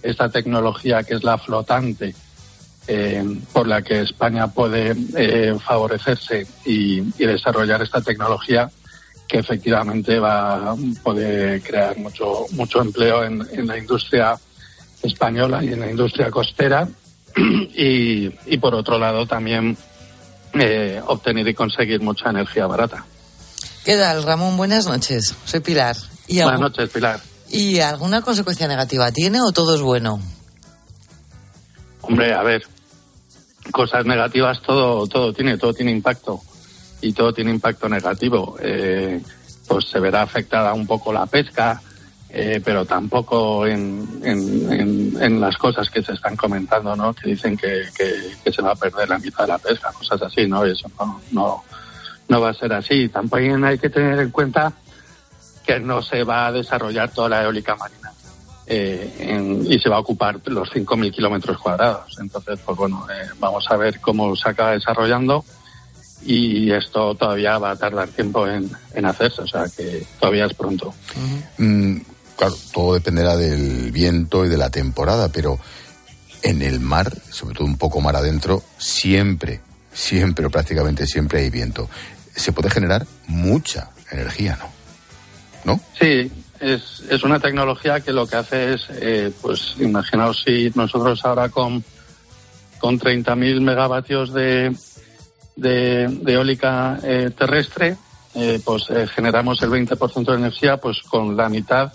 [0.00, 2.14] esta tecnología que es la flotante,
[2.86, 8.70] eh, por la que España puede eh, favorecerse y, desarrollar esta tecnología
[9.28, 14.36] que efectivamente va puede crear mucho mucho empleo en, la industria
[15.02, 16.88] española y en la industria costera
[17.36, 18.28] y,
[18.58, 19.76] por otro lado también
[20.54, 23.04] eh, obtener y conseguir mucha energía barata.
[23.84, 24.56] ¿Qué tal, Ramón?
[24.56, 25.34] Buenas noches.
[25.44, 25.96] Soy Pilar.
[26.28, 27.20] Buenas noches, Pilar.
[27.50, 30.20] ¿Y alguna consecuencia negativa tiene o todo es bueno?
[32.10, 32.66] Hombre, a ver,
[33.70, 36.40] cosas negativas todo todo tiene, todo tiene impacto
[37.00, 38.56] y todo tiene impacto negativo.
[38.60, 39.22] Eh,
[39.68, 41.80] pues se verá afectada un poco la pesca,
[42.28, 47.14] eh, pero tampoco en, en, las cosas que se están comentando, ¿no?
[47.14, 50.48] Que dicen que, que, se va a perder la mitad de la pesca, cosas así,
[50.48, 50.64] ¿no?
[50.64, 51.64] Eso no, no,
[52.28, 53.08] no va a ser así.
[53.08, 54.72] También hay que tener en cuenta
[55.64, 57.99] que no se va a desarrollar toda la eólica marina
[58.66, 62.16] eh, y se va a ocupar los 5.000 kilómetros cuadrados.
[62.20, 65.44] Entonces, pues bueno, eh, vamos a ver cómo se acaba desarrollando
[66.22, 68.70] y esto todavía va a tardar tiempo en,
[69.04, 70.92] hacerse, o sea que todavía es pronto.
[71.56, 71.96] Mm,
[72.36, 75.58] claro, todo dependerá del viento y de la temporada, pero
[76.42, 79.60] en el mar, sobre todo un poco mar adentro, siempre,
[79.92, 81.88] siempre o prácticamente siempre hay viento
[82.40, 84.70] se puede generar mucha energía, ¿no?
[85.72, 85.80] ¿No?
[86.00, 86.30] Sí,
[86.60, 91.48] es, es una tecnología que lo que hace es, eh, pues imaginaos si nosotros ahora
[91.48, 91.82] con,
[92.78, 94.74] con 30.000 megavatios de,
[95.56, 97.96] de, eólica eh, terrestre,
[98.34, 101.92] eh, pues generamos el 20% de energía, pues con la mitad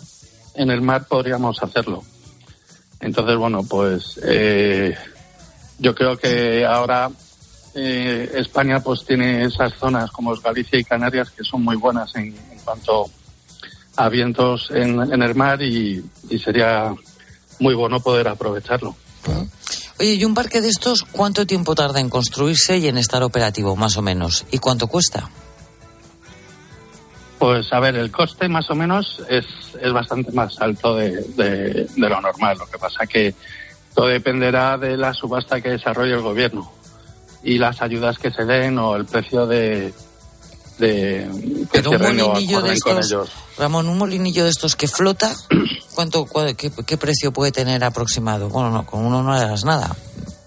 [0.55, 2.03] en el mar podríamos hacerlo.
[2.99, 4.19] Entonces, bueno, pues
[5.79, 7.09] yo creo que ahora
[7.73, 12.27] eh, España pues tiene esas zonas como Galicia y Canarias que son muy buenas en,
[12.51, 13.24] en cuanto a
[14.09, 16.93] vientos en, en el mar y, y sería
[17.59, 18.95] muy bueno poder aprovecharlo.
[19.99, 23.75] Oye, ¿y un parque de estos cuánto tiempo tarda en construirse y en estar operativo,
[23.75, 24.45] más o menos?
[24.51, 25.29] ¿Y cuánto cuesta?
[27.39, 29.45] Pues a ver, el coste más o menos es,
[29.81, 32.57] es bastante más alto de, de, de lo normal.
[32.57, 33.33] Lo que pasa que
[33.93, 36.71] todo dependerá de la subasta que desarrolle el gobierno
[37.43, 39.93] y las ayudas que se den o el precio de,
[40.77, 41.29] de
[41.71, 43.29] que Pero un molinillo de estos, ellos.
[43.57, 45.33] Ramón, un molinillo de estos que flota,
[45.95, 48.49] ¿cuánto, cua- qué, qué precio puede tener aproximado?
[48.49, 49.95] Bueno, no, con uno no harás nada.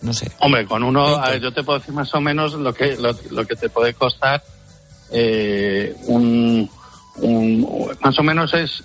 [0.03, 0.31] No sé.
[0.41, 3.17] Hombre, con uno, a ver, yo te puedo decir más o menos lo que lo,
[3.31, 4.43] lo que te puede costar
[5.11, 6.71] eh, un,
[7.17, 8.85] un- más o menos es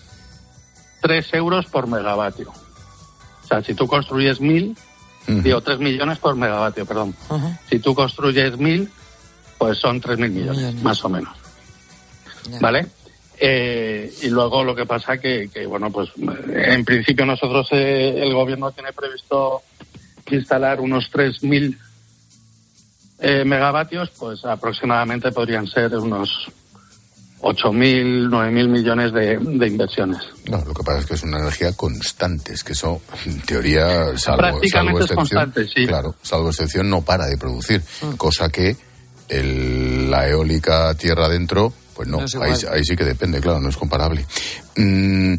[1.02, 2.50] 3 euros por megavatio.
[2.50, 4.76] O sea, si tú construyes mil,
[5.28, 7.14] digo 3 millones por megavatio, perdón.
[7.70, 8.90] Si tú construyes mil,
[9.64, 11.34] pues son 3 mil millones, más o menos.
[12.60, 12.86] ¿Vale?
[13.40, 16.10] Eh, y luego lo que pasa que, que bueno, pues
[16.54, 19.62] en principio nosotros, eh, el gobierno tiene previsto
[20.30, 21.78] instalar unos 3.000
[23.20, 26.50] eh, megavatios, pues aproximadamente podrían ser unos
[27.40, 30.20] 8.000, 9.000 millones de, de inversiones.
[30.50, 34.18] No, lo que pasa es que es una energía constante, es que eso, en teoría,
[34.18, 35.88] salvo, Prácticamente salvo es excepción, constante, sí.
[35.88, 37.82] claro, salvo excepción, no para de producir,
[38.18, 38.76] cosa que
[39.30, 44.26] el- la eólica tierra adentro, pues no, ahí, sí que depende, claro, no es comparable.
[44.76, 45.36] Mm,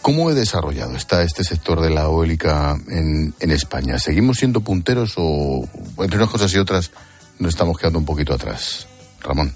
[0.00, 3.98] ¿Cómo he desarrollado está este sector de la eólica en, en España?
[4.00, 5.68] ¿Seguimos siendo punteros o
[5.98, 6.90] entre unas cosas y otras
[7.38, 8.88] nos estamos quedando un poquito atrás?
[9.20, 9.54] Ramón.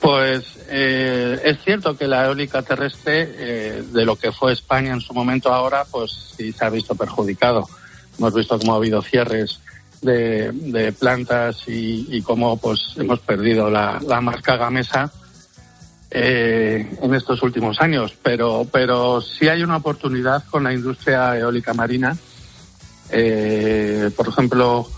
[0.00, 5.00] Pues eh, es cierto que la eólica terrestre, eh, de lo que fue España en
[5.00, 7.68] su momento ahora, pues sí se ha visto perjudicado.
[8.18, 9.60] Hemos visto cómo ha habido cierres
[10.00, 15.12] de, plantas y, y cómo pues hemos perdido la, la marca Gamesa
[16.10, 18.14] eh, en estos últimos años.
[18.22, 22.16] Pero, pero sí hay una oportunidad con la industria eólica marina.
[23.10, 24.88] Eh, por ejemplo,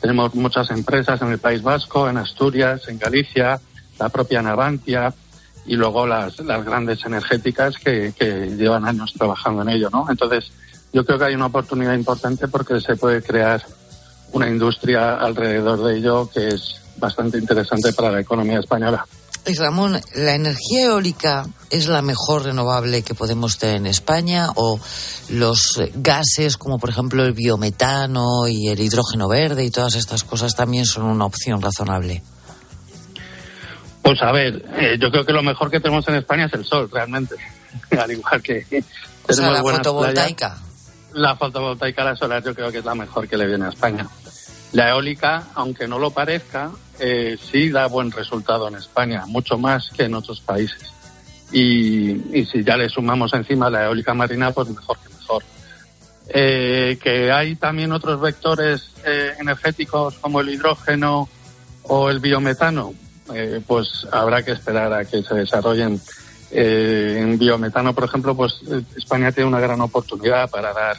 [0.00, 3.60] tenemos muchas empresas en el País Vasco, en Asturias, en Galicia,
[3.98, 5.12] la propia Navantia
[5.66, 10.06] y luego las, las grandes energéticas que, que llevan años trabajando en ello, ¿no?
[10.08, 10.50] Entonces,
[10.92, 13.62] yo creo que hay una oportunidad importante porque se puede crear
[14.32, 19.04] una industria alrededor de ello que es bastante interesante para la economía española.
[19.46, 24.78] Y Ramón, ¿la energía eólica es la mejor renovable que podemos tener en España o
[25.30, 30.54] los gases como por ejemplo el biometano y el hidrógeno verde y todas estas cosas
[30.54, 32.22] también son una opción razonable?
[34.02, 36.64] Pues a ver, eh, yo creo que lo mejor que tenemos en España es el
[36.64, 37.36] sol, realmente.
[37.98, 38.66] Al igual que
[39.26, 40.48] O sea, la fotovoltaica.
[40.48, 40.67] playas,
[41.14, 44.06] la fotovoltaica, la solar, yo creo que es la mejor que le viene a España.
[44.72, 49.90] La eólica, aunque no lo parezca, eh, sí da buen resultado en España, mucho más
[49.90, 50.92] que en otros países.
[51.50, 55.44] Y, y si ya le sumamos encima la eólica marina, pues mejor que mejor.
[56.30, 61.26] Eh, que hay también otros vectores eh, energéticos como el hidrógeno
[61.84, 62.92] o el biometano,
[63.32, 65.98] eh, pues habrá que esperar a que se desarrollen.
[66.50, 70.96] Eh, en biometano, por ejemplo, pues eh, España tiene una gran oportunidad para dar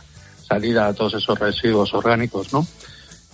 [0.47, 2.65] salida a todos esos residuos orgánicos, ¿no?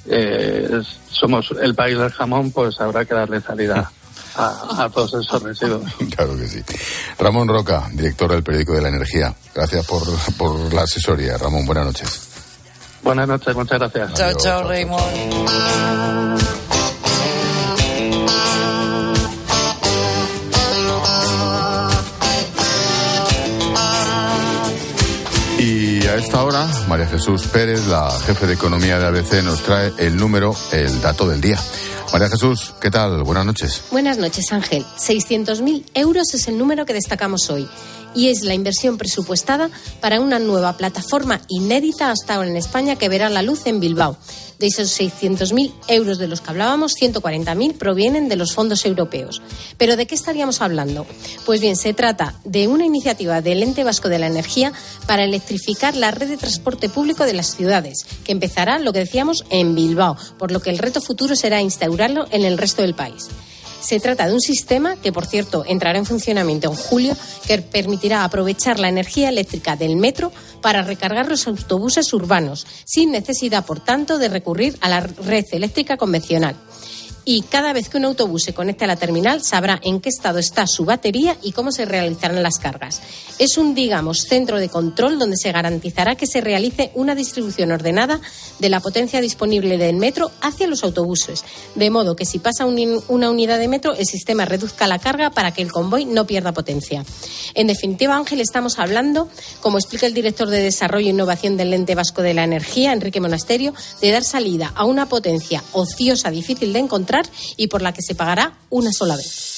[0.07, 3.91] Eh, somos el país del jamón, pues habrá que darle salida
[4.35, 5.83] a, a todos esos residuos.
[6.15, 6.63] Claro que sí.
[7.19, 9.33] Ramón Roca, director del periódico de la energía.
[9.53, 10.03] Gracias por,
[10.37, 11.37] por la asesoría.
[11.37, 12.29] Ramón, buenas noches.
[13.03, 14.13] Buenas noches, muchas gracias.
[14.13, 16.34] Chao, chao, Raymond.
[26.35, 29.93] Y a esta hora, María Jesús Pérez, la jefe de economía de ABC, nos trae
[29.97, 31.57] el número, el dato del día.
[32.11, 33.23] María Jesús, ¿qué tal?
[33.23, 33.85] Buenas noches.
[33.89, 34.83] Buenas noches, Ángel.
[34.97, 37.69] 600.000 euros es el número que destacamos hoy
[38.15, 39.69] y es la inversión presupuestada
[40.01, 44.17] para una nueva plataforma inédita hasta ahora en España que verá la luz en Bilbao.
[44.59, 49.41] De esos 600.000 euros de los que hablábamos, 140.000 provienen de los fondos europeos.
[49.77, 51.05] ¿Pero de qué estaríamos hablando?
[51.45, 54.71] Pues bien, se trata de una iniciativa del Ente Vasco de la Energía
[55.07, 59.43] para electrificar la red de transporte público de las ciudades, que empezará, lo que decíamos,
[59.49, 63.27] en Bilbao, por lo que el reto futuro será instaurarlo en el resto del país.
[63.85, 67.15] Se trata de un sistema que, por cierto, entrará en funcionamiento en julio,
[67.45, 73.63] que permitirá aprovechar la energía eléctrica del metro para recargar los autobuses urbanos, sin necesidad,
[73.63, 76.55] por tanto, de recurrir a la red eléctrica convencional.
[77.25, 80.37] Y cada vez que un autobús se conecte a la terminal sabrá en qué estado
[80.37, 83.01] está su batería y cómo se realizarán las cargas.
[83.39, 88.21] Es un, digamos, centro de control donde se garantizará que se realice una distribución ordenada
[88.59, 93.29] de la potencia disponible del metro hacia los autobuses, de modo que si pasa una
[93.29, 97.03] unidad de metro el sistema reduzca la carga para que el convoy no pierda potencia.
[97.55, 99.29] En definitiva, Ángel, estamos hablando,
[99.61, 103.19] como explica el director de Desarrollo e Innovación del Ente Vasco de la Energía, Enrique
[103.19, 107.14] Monasterio, de dar salida a una potencia ociosa difícil de encontrar
[107.57, 109.55] y por la que se pagará una sola vez.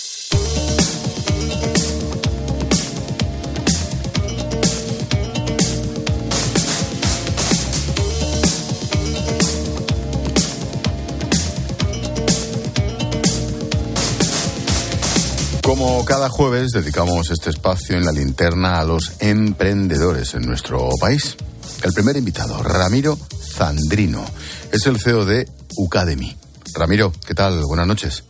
[15.67, 21.35] Como cada jueves dedicamos este espacio en la linterna a los emprendedores en nuestro país.
[21.83, 23.17] El primer invitado, Ramiro
[23.53, 24.25] Zandrino,
[24.71, 26.35] es el CEO de Ucademy.
[26.77, 27.61] Ramiro, ¿qué tal?
[27.63, 28.23] Buenas noches.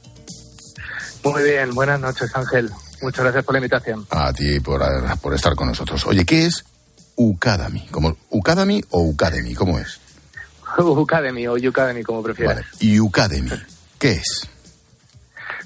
[1.24, 2.72] Muy bien, buenas noches Ángel.
[3.02, 4.08] Muchas gracias por la invitación.
[4.10, 4.82] A ti por,
[5.22, 6.06] por estar con nosotros.
[6.06, 6.64] Oye, ¿qué es
[7.16, 7.88] Ucademy?
[7.88, 9.54] ¿Como Ucademy o Ucademy?
[9.54, 10.00] ¿Cómo es?
[10.78, 12.56] Ucademy o Ucademy, como prefieras.
[12.56, 12.68] Vale.
[12.80, 13.52] ¿Y Ucademy?
[14.00, 14.48] ¿Qué es?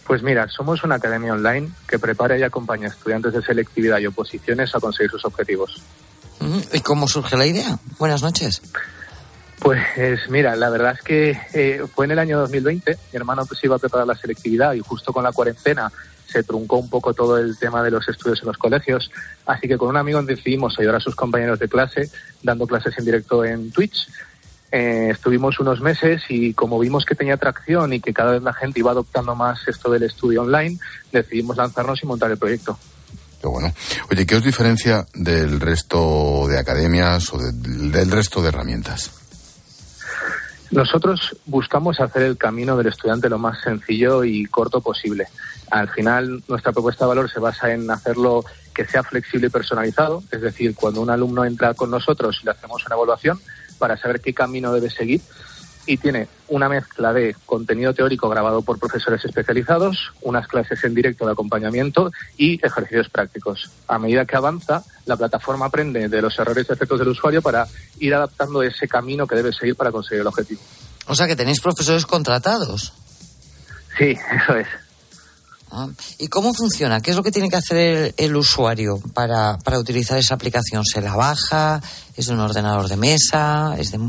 [0.05, 4.07] Pues mira, somos una academia online que prepara y acompaña a estudiantes de selectividad y
[4.07, 5.81] oposiciones a conseguir sus objetivos.
[6.73, 7.77] ¿Y cómo surge la idea?
[7.99, 8.61] Buenas noches.
[9.61, 13.63] Pues mira, la verdad es que eh, fue en el año 2020, mi hermano pues
[13.63, 15.91] iba a preparar la selectividad y justo con la cuarentena
[16.25, 19.11] se truncó un poco todo el tema de los estudios en los colegios,
[19.45, 22.09] así que con un amigo decidimos ayudar a sus compañeros de clase
[22.41, 24.07] dando clases en directo en Twitch
[24.71, 28.53] eh, estuvimos unos meses y como vimos que tenía atracción y que cada vez la
[28.53, 30.79] gente iba adoptando más esto del estudio online,
[31.11, 32.79] decidimos lanzarnos y montar el proyecto.
[33.41, 33.73] Qué bueno.
[34.09, 39.20] Oye, ¿qué os diferencia del resto de academias o del resto de herramientas?
[40.71, 45.27] Nosotros buscamos hacer el camino del estudiante lo más sencillo y corto posible.
[45.69, 50.23] Al final, nuestra propuesta de valor se basa en hacerlo que sea flexible y personalizado,
[50.31, 53.39] es decir, cuando un alumno entra con nosotros y le hacemos una evaluación,
[53.79, 55.21] para saber qué camino debe seguir
[55.85, 61.25] y tiene una mezcla de contenido teórico grabado por profesores especializados, unas clases en directo
[61.25, 63.71] de acompañamiento y ejercicios prácticos.
[63.87, 67.67] A medida que avanza, la plataforma aprende de los errores y efectos del usuario para
[67.99, 70.61] ir adaptando ese camino que debe seguir para conseguir el objetivo.
[71.07, 72.93] O sea que tenéis profesores contratados.
[73.97, 74.67] Sí, eso es.
[75.73, 77.01] Ah, ¿Y cómo funciona?
[77.01, 80.83] ¿Qué es lo que tiene que hacer el, usuario para, para, utilizar esa aplicación?
[80.83, 81.81] ¿Se la baja?
[82.17, 83.75] ¿Es de un ordenador de mesa?
[83.77, 83.99] ¿Es de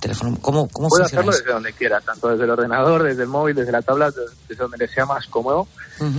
[0.00, 0.36] teléfono?
[0.40, 3.70] ¿Cómo, cómo Puede hacerlo desde donde quiera, tanto desde el ordenador, desde el móvil, desde
[3.70, 5.68] la tabla, desde donde le sea más cómodo.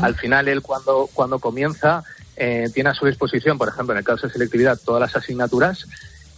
[0.01, 2.04] Al final, él cuando, cuando comienza
[2.38, 5.86] eh, tiene a su disposición, por ejemplo, en el caso de selectividad, todas las asignaturas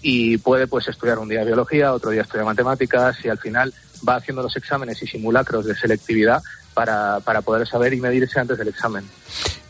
[0.02, 3.74] y puede pues estudiar un día biología, otro día estudiar matemáticas y al final
[4.08, 6.42] va haciendo los exámenes y simulacros de selectividad
[6.76, 9.04] para, para poder saber y medirse antes del examen.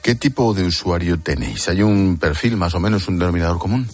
[0.01, 1.69] ¿Qué tipo de usuario tenéis?
[1.69, 3.87] ¿Hay un perfil más o menos, un denominador común?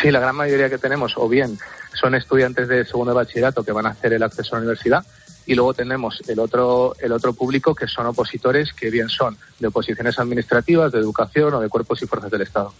[0.00, 1.58] Sí, la gran mayoría que tenemos, o bien
[2.00, 5.04] son estudiantes de segundo de bachillerato que van a hacer el acceso a la universidad,
[5.46, 9.68] y luego tenemos el otro, el otro público que son opositores que bien son de
[9.68, 12.72] oposiciones administrativas, de educación o de cuerpos y fuerzas del Estado.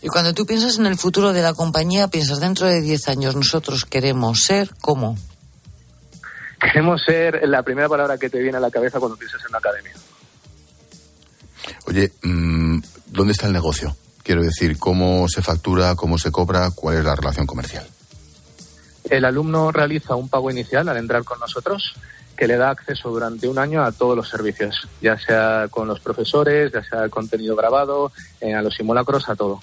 [0.00, 3.34] Y cuando tú piensas en el futuro de la compañía, piensas dentro de 10 años,
[3.34, 5.16] nosotros queremos ser cómo?
[6.60, 9.58] Queremos ser la primera palabra que te viene a la cabeza cuando piensas en una
[9.58, 9.92] academia.
[11.86, 13.96] Oye, mm, ¿dónde está el negocio?
[14.22, 17.86] Quiero decir, ¿cómo se factura, cómo se cobra, cuál es la relación comercial?
[19.08, 21.94] El alumno realiza un pago inicial al entrar con nosotros
[22.36, 26.00] que le da acceso durante un año a todos los servicios, ya sea con los
[26.00, 29.60] profesores, ya sea el contenido grabado, eh, a los simulacros, a todo.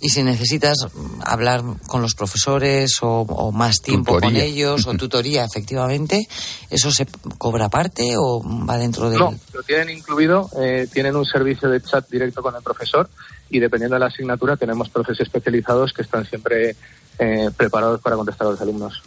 [0.00, 0.78] Y si necesitas
[1.24, 6.26] hablar con los profesores o, más tiempo con ellos o tutoría, efectivamente,
[6.68, 7.06] ¿eso se
[7.38, 9.18] cobra aparte o va dentro de...?
[9.18, 13.08] No, lo tienen incluido, eh, tienen un servicio de chat directo con el profesor
[13.50, 16.76] y dependiendo de la asignatura tenemos profesores especializados que están siempre
[17.18, 19.02] eh, preparados para contestar a los alumnos.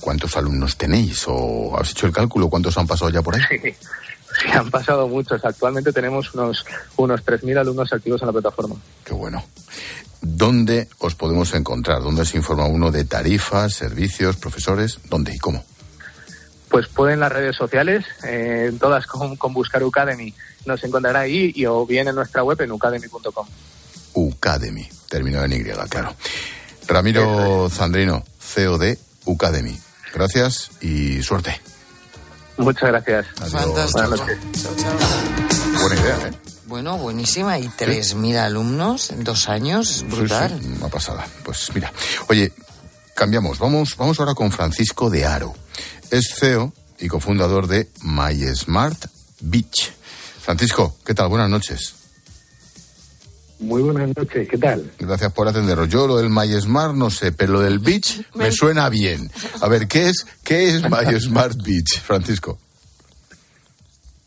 [0.00, 1.24] ¿Cuántos alumnos tenéis?
[1.26, 2.48] ¿O has hecho el cálculo?
[2.48, 3.42] ¿Cuántos han pasado ya por ahí?
[3.50, 3.74] Sí,
[4.52, 5.44] han pasado muchos.
[5.44, 6.64] Actualmente tenemos unos,
[6.96, 8.76] unos 3.000 alumnos activos en la plataforma.
[9.04, 9.44] Qué bueno.
[10.20, 12.02] ¿Dónde os podemos encontrar?
[12.02, 14.98] ¿Dónde se informa uno de tarifas, servicios, profesores?
[15.08, 15.64] ¿Dónde y cómo?
[16.68, 20.34] Pues pueden en las redes sociales, eh, todas con, buscar Ucademy.
[20.64, 23.46] Nos encontrará ahí y o bien en nuestra web en ucademy.com.
[24.14, 26.14] Ucademy, término en Y, claro.
[26.88, 29.78] Ramiro Zandrino, CEO de Ucademy.
[30.12, 31.60] Gracias y suerte.
[32.58, 33.26] Muchas gracias.
[33.50, 34.26] Fantástico.
[35.80, 36.32] Buena idea, ¿eh?
[36.66, 37.58] Bueno, buenísima.
[37.58, 40.04] Y 3.000 alumnos en dos años.
[40.08, 40.58] brutal.
[40.60, 41.26] Sí, una pasada.
[41.44, 41.92] Pues mira.
[42.28, 42.52] Oye,
[43.14, 43.58] cambiamos.
[43.58, 45.54] Vamos, vamos ahora con Francisco de Aro.
[46.10, 49.06] Es CEO y cofundador de MySmart
[49.40, 49.92] Beach.
[50.40, 51.28] Francisco, ¿qué tal?
[51.28, 51.94] Buenas noches.
[53.58, 54.90] Muy buenas noches, ¿qué tal?
[54.98, 55.88] Gracias por atendernos.
[55.88, 59.30] Yo lo del MySmart no sé, pero lo del Beach me suena bien.
[59.62, 62.58] A ver, ¿qué es, qué es MySmart Beach, Francisco?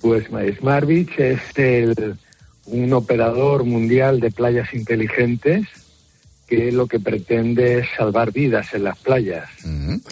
[0.02, 2.18] Pues MySmart Beach es el,
[2.66, 5.68] un operador mundial de playas inteligentes
[6.48, 9.48] que lo que pretende es salvar vidas en las playas.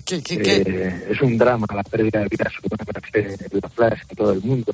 [0.05, 0.63] ¿Qué, qué, qué?
[0.63, 4.41] Eh, es un drama la pérdida de vidas humanas en las playas en todo el
[4.41, 4.71] mundo.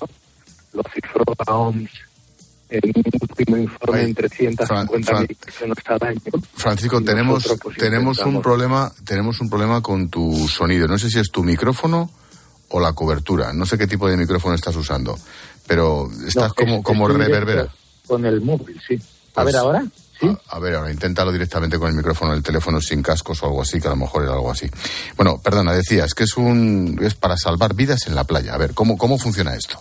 [0.74, 2.12] Lo cifró la OMS
[2.74, 6.19] en un último informe en 350.000 personas cada año.
[6.55, 10.88] Francisco, Y tenemos, nosotros, pues, tenemos un problema, tenemos un problema con tu sonido.
[10.88, 12.09] No sé si es tu micrófono
[12.69, 13.53] o la cobertura.
[13.53, 15.17] No sé qué tipo de micrófono estás usando,
[15.67, 17.67] pero estás No, como, es- como reverbera.
[18.07, 18.95] Con el móvil, sí.
[19.36, 19.84] A Pues- ver, ahora.
[20.49, 23.61] A, a ver, ahora inténtalo directamente con el micrófono del teléfono sin cascos o algo
[23.61, 24.67] así, que a lo mejor era algo así.
[25.17, 28.53] Bueno, perdona, decías que es un es para salvar vidas en la playa.
[28.53, 29.80] A ver, ¿cómo, cómo funciona esto?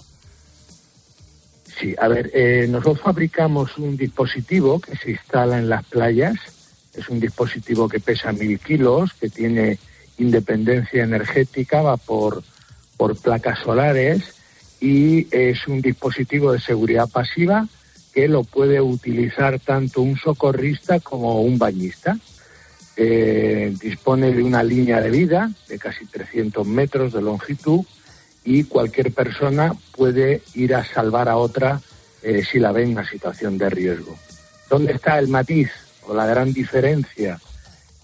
[1.78, 6.36] Sí, a ver, eh, nosotros fabricamos un dispositivo que se instala en las playas.
[6.94, 9.78] Es un dispositivo que pesa mil kilos, que tiene
[10.18, 12.42] independencia energética, va por,
[12.96, 14.34] por placas solares
[14.80, 17.66] y es un dispositivo de seguridad pasiva
[18.12, 22.18] que lo puede utilizar tanto un socorrista como un bañista.
[22.94, 27.86] Eh, dispone de una línea de vida de casi 300 metros de longitud
[28.44, 31.80] y cualquier persona puede ir a salvar a otra
[32.22, 34.16] eh, si la ve en una situación de riesgo.
[34.68, 35.70] ¿Dónde está el matiz
[36.06, 37.40] o la gran diferencia?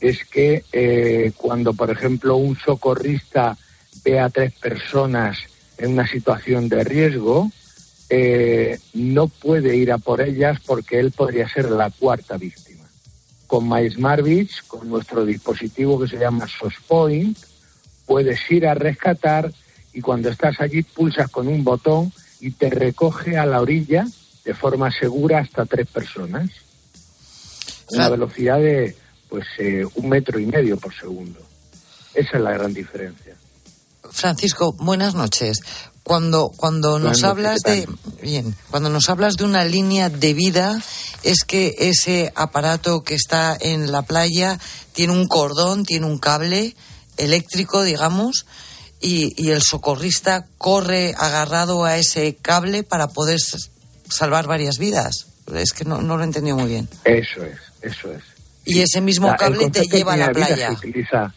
[0.00, 3.56] Es que eh, cuando, por ejemplo, un socorrista
[4.04, 5.38] ve a tres personas
[5.76, 7.50] en una situación de riesgo,
[8.10, 12.84] eh, no puede ir a por ellas porque él podría ser la cuarta víctima.
[13.46, 17.36] Con MySmart Beach, con nuestro dispositivo que se llama SOSPoint,
[18.06, 19.52] puedes ir a rescatar
[19.98, 24.06] y cuando estás allí pulsas con un botón y te recoge a la orilla
[24.44, 26.48] de forma segura hasta tres personas.
[27.90, 28.96] A una velocidad de
[29.28, 31.40] pues eh, un metro y medio por segundo.
[32.14, 33.34] Esa es la gran diferencia.
[34.08, 35.62] Francisco, buenas noches.
[36.04, 37.88] Cuando, cuando nos hablas de
[38.22, 40.80] bien, cuando nos hablas de una línea de vida,
[41.24, 44.60] es que ese aparato que está en la playa
[44.92, 46.76] tiene un cordón, tiene un cable
[47.16, 48.46] eléctrico, digamos,
[49.00, 53.38] y, y el socorrista corre agarrado a ese cable para poder
[54.10, 55.26] salvar varias vidas.
[55.54, 56.88] Es que no, no lo he entendido muy bien.
[57.04, 58.22] Eso es, eso es.
[58.64, 60.68] Y ese mismo La- cable te lleva a la playa.
[60.68, 61.32] Se utiliza,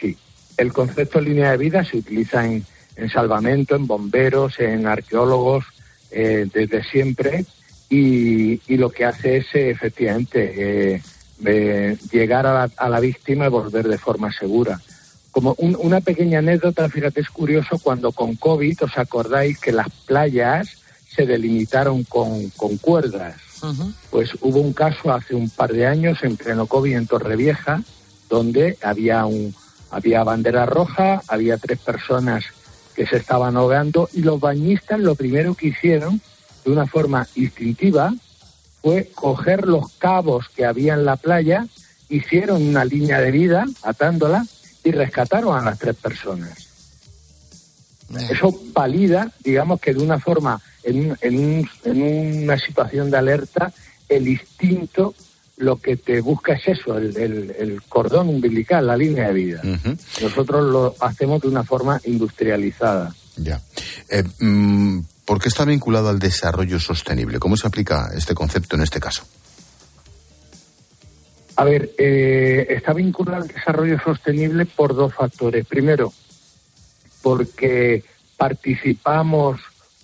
[0.00, 0.16] sí,
[0.56, 2.64] el concepto de línea de vida se utiliza en,
[2.96, 5.64] en salvamento, en bomberos, en arqueólogos,
[6.10, 7.44] eh, desde siempre,
[7.88, 11.02] y, y lo que hace es eh, efectivamente eh,
[11.44, 14.80] eh, llegar a la, a la víctima y volver de forma segura.
[15.34, 19.88] Como un- una pequeña anécdota, fíjate, es curioso cuando con COVID, os acordáis que las
[20.06, 20.68] playas
[21.14, 23.34] se delimitaron con, con cuerdas.
[24.10, 27.82] Pues hubo un caso hace un par de años en pleno COVID en Torrevieja,
[28.28, 29.54] donde había un
[29.90, 32.44] había bandera roja, había tres personas
[32.96, 36.20] que se estaban ahogando y los bañistas lo primero que hicieron
[36.64, 38.12] de una forma instintiva
[38.82, 41.66] fue coger los cabos que había en la playa,
[42.08, 44.44] hicieron una línea de vida atándola
[44.84, 46.68] y rescataron a las tres personas.
[48.30, 53.72] Eso valida, digamos que de una forma, en, en, un- en una situación de alerta,
[54.08, 55.14] el instinto
[55.56, 59.62] lo que te busca es eso, el, el- el cordón umbilical, la línea de vida.
[60.20, 63.14] Nosotros lo hacemos de una forma industrializada.
[63.36, 63.60] Ya.
[64.10, 67.38] Eh, mm, ¿Por qué está vinculado al desarrollo sostenible?
[67.38, 69.24] ¿Cómo se aplica este concepto en este caso?
[71.56, 75.66] A ver, eh, está vinculado al desarrollo sostenible por dos factores.
[75.66, 76.12] Primero,
[77.22, 78.02] porque
[78.36, 79.60] participamos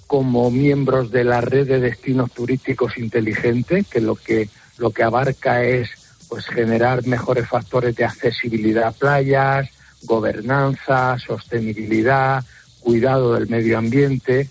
[0.06, 4.48] como miembros de la red de destinos turísticos inteligentes, que lo que
[4.78, 5.90] lo que abarca es
[6.28, 9.68] pues generar mejores factores de accesibilidad a playas,
[10.04, 12.44] gobernanza, sostenibilidad,
[12.80, 14.48] cuidado del medio ambiente.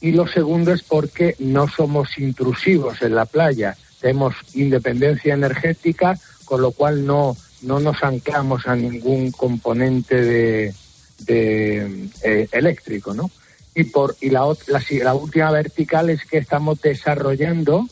[0.00, 6.62] Y lo segundo es porque no somos intrusivos en la playa, tenemos independencia energética, con
[6.62, 10.74] lo cual no, no nos anclamos a ningún componente de,
[11.20, 13.30] de, eh, eléctrico, ¿no?
[13.74, 17.86] Y, por, y la, la, la última vertical es que estamos desarrollando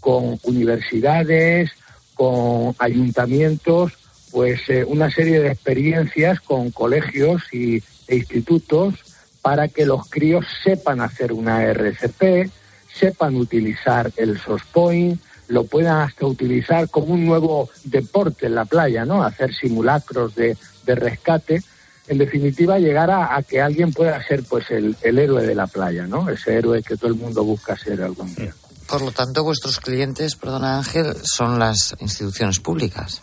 [0.00, 1.72] con universidades,
[2.14, 3.92] con ayuntamientos,
[4.30, 8.94] pues eh, una serie de experiencias con colegios y, e institutos
[9.42, 12.50] para que los críos sepan hacer una RCP,
[12.92, 19.04] sepan utilizar el SOSPOINT, lo puedan hasta utilizar como un nuevo deporte en la playa,
[19.04, 19.22] ¿no?
[19.22, 21.62] Hacer simulacros de, de rescate.
[22.08, 26.28] en definitiva, llegar a, que alguien pueda ser pues el, héroe de la playa, ¿no?
[26.30, 28.54] Ese héroe que todo el mundo busca ser algún día.
[28.86, 33.22] Por lo tanto, vuestros clientes, perdona Ángel, son las instituciones públicas.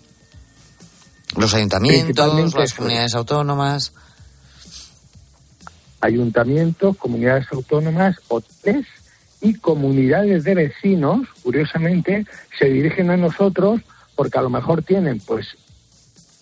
[1.38, 3.93] Los ayuntamientos, las comunidades autónomas.
[6.01, 8.86] Ayuntamientos, comunidades autónomas, hoteles
[9.43, 12.25] y comunidades de vecinos, curiosamente,
[12.57, 13.81] se dirigen a nosotros
[14.15, 15.47] porque a lo mejor tienen pues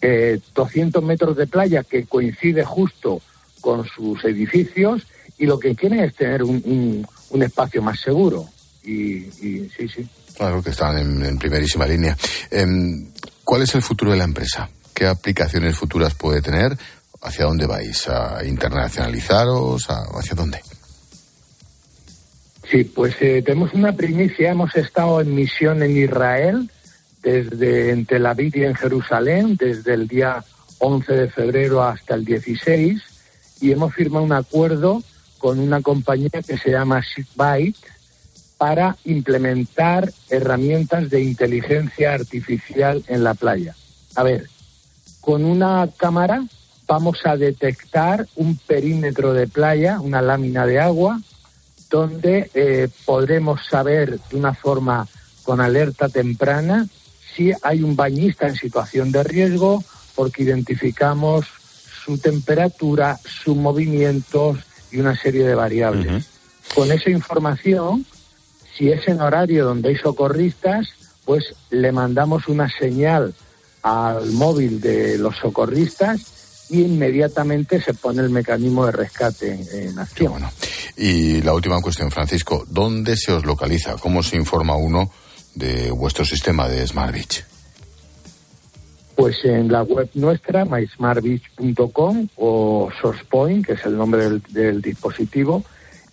[0.01, 3.21] eh, 200 metros de playa que coincide justo
[3.59, 8.47] con sus edificios y lo que quieren es tener un, un, espacio más seguro.
[8.83, 10.07] Y, sí, sí.
[10.37, 12.15] Claro que están en, primerísima línea.
[12.51, 13.07] Em,
[13.43, 14.69] ¿Cuál es el futuro de la empresa?
[14.93, 16.77] ¿Qué aplicaciones futuras puede tener?
[17.21, 18.07] ¿Hacia dónde vais?
[18.07, 19.87] ¿A internacionalizaros?
[19.89, 20.61] ¿Hacia dónde?
[22.71, 24.51] Sí, pues eh, tenemos una primicia.
[24.51, 26.71] Hemos estado en misión en Israel
[27.21, 30.41] desde en Tel Aviv y en Jerusalén, desde el día
[30.79, 33.01] 11 de febrero hasta el 16,
[33.59, 35.03] y hemos firmado un acuerdo
[35.37, 37.77] con una compañía que se llama SeatByte
[38.57, 43.75] para implementar herramientas de inteligencia artificial en la playa.
[44.15, 44.47] A ver,
[45.19, 46.45] con una cámara
[46.87, 51.19] vamos a detectar un perímetro de playa, una lámina de agua,
[51.91, 55.07] donde eh, podremos saber de una forma
[55.43, 56.87] con alerta temprana
[57.35, 59.83] si hay un bañista en situación de riesgo
[60.15, 61.45] porque identificamos
[62.05, 64.57] su temperatura, sus movimientos
[64.91, 66.25] y una serie de variables.
[66.73, 68.05] Con esa información,
[68.75, 70.87] si es en horario donde hay socorristas,
[71.25, 73.33] pues le mandamos una señal
[73.83, 76.40] al móvil de los socorristas
[76.71, 80.41] y inmediatamente se pone el mecanismo de rescate en acción.
[80.95, 83.97] Y la última cuestión, Francisco, ¿dónde se os localiza?
[83.97, 85.11] ¿Cómo se informa uno
[85.53, 87.43] de vuestro sistema de Smart Beach?
[89.15, 95.65] Pues en la web nuestra, mysmartbeach.com o SourcePoint, que es el nombre del, dispositivo.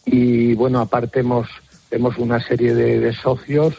[0.05, 1.47] Y bueno, aparte hemos,
[1.89, 3.77] tenemos una serie de, socios.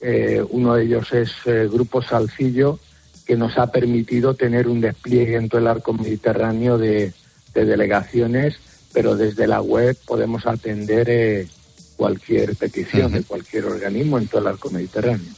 [0.00, 2.80] Eh, uno de ellos es eh, Grupo Salcillo,
[3.26, 7.12] que nos ha permitido tener un despliegue en todo el arco mediterráneo de,
[7.54, 8.56] delegaciones,
[8.92, 11.48] pero desde la web podemos atender eh,
[11.96, 15.32] cualquier petición de cualquier organismo en todo el arco mediterráneo.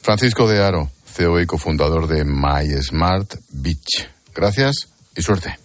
[0.00, 4.08] Francisco de Aro, CEO y cofundador de My Smart Beach.
[4.32, 5.58] Gracias y suerte.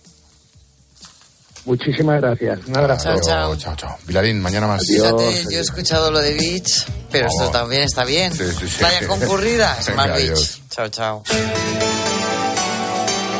[1.65, 2.59] Muchísimas gracias.
[2.67, 3.03] Un abrazo.
[3.03, 3.55] Chao, chao.
[3.55, 3.97] chao, chao.
[4.05, 4.83] Vilarín, mañana más.
[4.85, 8.33] Fíjate, yo he escuchado lo de Beach, pero esto también está bien.
[8.81, 10.61] Vaya concurrida, Smart Beach.
[10.69, 11.23] Chao, chao.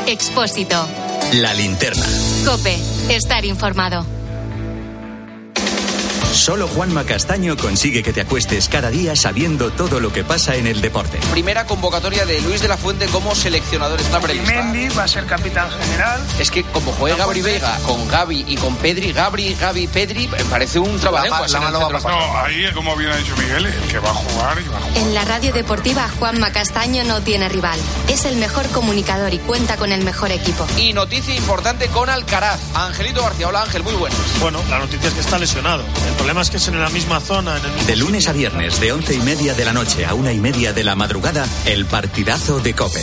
[0.06, 0.86] Expósito.
[1.34, 2.04] La linterna.
[2.44, 2.78] Cope.
[3.08, 4.06] Estar informado.
[6.44, 10.66] Solo Juanma Castaño consigue que te acuestes cada día sabiendo todo lo que pasa en
[10.66, 11.18] el deporte.
[11.30, 14.52] Primera convocatoria de Luis de la Fuente como seleccionador está prevista.
[14.52, 16.20] Mendy va a ser capitán general.
[16.38, 20.44] Es que como juega Gabri Vega con Gaby y con Pedri, Gabri, Gaby, Pedri, me
[20.44, 21.46] parece un trabajo.
[21.48, 24.80] No, ahí, como bien ha dicho Miguel, el que va a jugar y va a
[24.82, 24.98] jugar.
[24.98, 27.80] En la radio deportiva, Juanma Castaño no tiene rival.
[28.08, 30.66] Es el mejor comunicador y cuenta con el mejor equipo.
[30.76, 32.60] Y noticia importante con Alcaraz.
[32.74, 33.48] Angelito García.
[33.48, 34.18] Hola Ángel, muy buenas.
[34.40, 35.82] Bueno, la noticia es que está lesionado
[36.24, 37.60] problema es que es en la misma zona.
[37.86, 40.72] de lunes a viernes, de once y media de la noche a una y media
[40.72, 43.02] de la madrugada, el partidazo de Cope.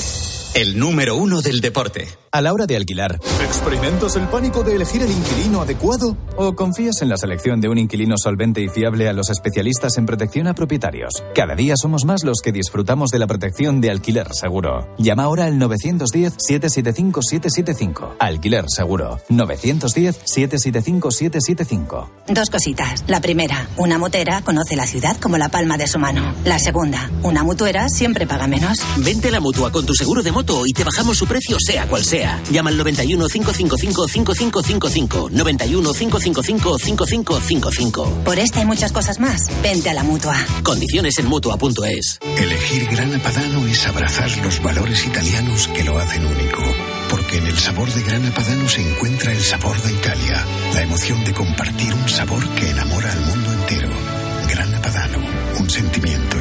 [0.53, 2.20] El número uno del deporte.
[2.33, 6.15] A la hora de alquilar, ¿experimentas el pánico de elegir el inquilino adecuado?
[6.37, 10.05] ¿O confías en la selección de un inquilino solvente y fiable a los especialistas en
[10.05, 11.11] protección a propietarios?
[11.35, 14.87] Cada día somos más los que disfrutamos de la protección de alquiler seguro.
[14.97, 18.15] Llama ahora al 910-775-775.
[18.17, 19.19] Alquiler seguro.
[19.29, 22.07] 910-775-775.
[22.29, 23.03] Dos cositas.
[23.07, 26.33] La primera, una motera conoce la ciudad como la palma de su mano.
[26.45, 28.77] La segunda, una mutuera siempre paga menos.
[28.99, 31.87] Vente a la mutua con tu seguro de moto y te bajamos su precio sea
[31.87, 32.41] cual sea.
[32.51, 35.29] Llama al 91 555 5555.
[35.31, 38.23] 91 555 5555.
[38.23, 40.35] Por esta y muchas cosas más, vente a la mutua.
[40.63, 42.19] Condiciones en mutua.es.
[42.37, 46.61] Elegir Gran Padano es abrazar los valores italianos que lo hacen único.
[47.09, 51.23] Porque en el sabor de Gran Padano se encuentra el sabor de Italia, la emoción
[51.25, 53.89] de compartir un sabor que enamora al mundo entero.
[54.47, 55.19] Gran Padano,
[55.59, 56.40] un sentimiento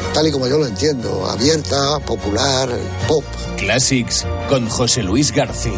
[0.13, 2.69] tal y como yo lo entiendo, abierta, popular,
[3.07, 3.23] pop.
[3.57, 5.71] Classics con José Luis García.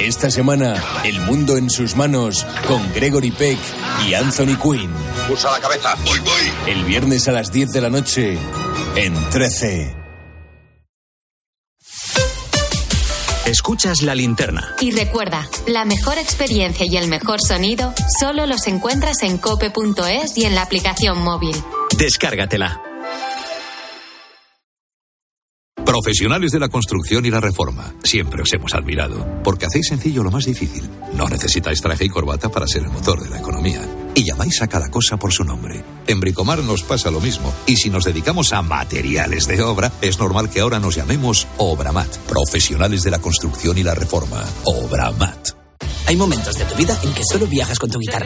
[0.00, 3.58] Esta semana, El mundo en sus manos con Gregory Peck
[4.06, 4.90] y Anthony Quinn.
[5.32, 5.94] Usa la cabeza.
[6.04, 6.72] Voy, voy.
[6.72, 8.38] El viernes a las 10 de la noche
[8.94, 9.96] en 13.
[13.46, 14.74] Escuchas la linterna.
[14.80, 20.44] Y recuerda, la mejor experiencia y el mejor sonido solo los encuentras en cope.es y
[20.44, 21.56] en la aplicación móvil.
[21.96, 22.82] Descárgatela.
[25.96, 27.94] Profesionales de la construcción y la reforma.
[28.02, 29.26] Siempre os hemos admirado.
[29.42, 30.86] Porque hacéis sencillo lo más difícil.
[31.14, 33.80] No necesitáis traje y corbata para ser el motor de la economía.
[34.14, 35.82] Y llamáis a cada cosa por su nombre.
[36.06, 37.50] En Bricomar nos pasa lo mismo.
[37.64, 42.14] Y si nos dedicamos a materiales de obra, es normal que ahora nos llamemos Obramat.
[42.28, 44.44] Profesionales de la construcción y la reforma.
[44.64, 45.56] Obramat.
[46.08, 48.14] Hay momentos de tu vida en que solo viajas con tu guitarra.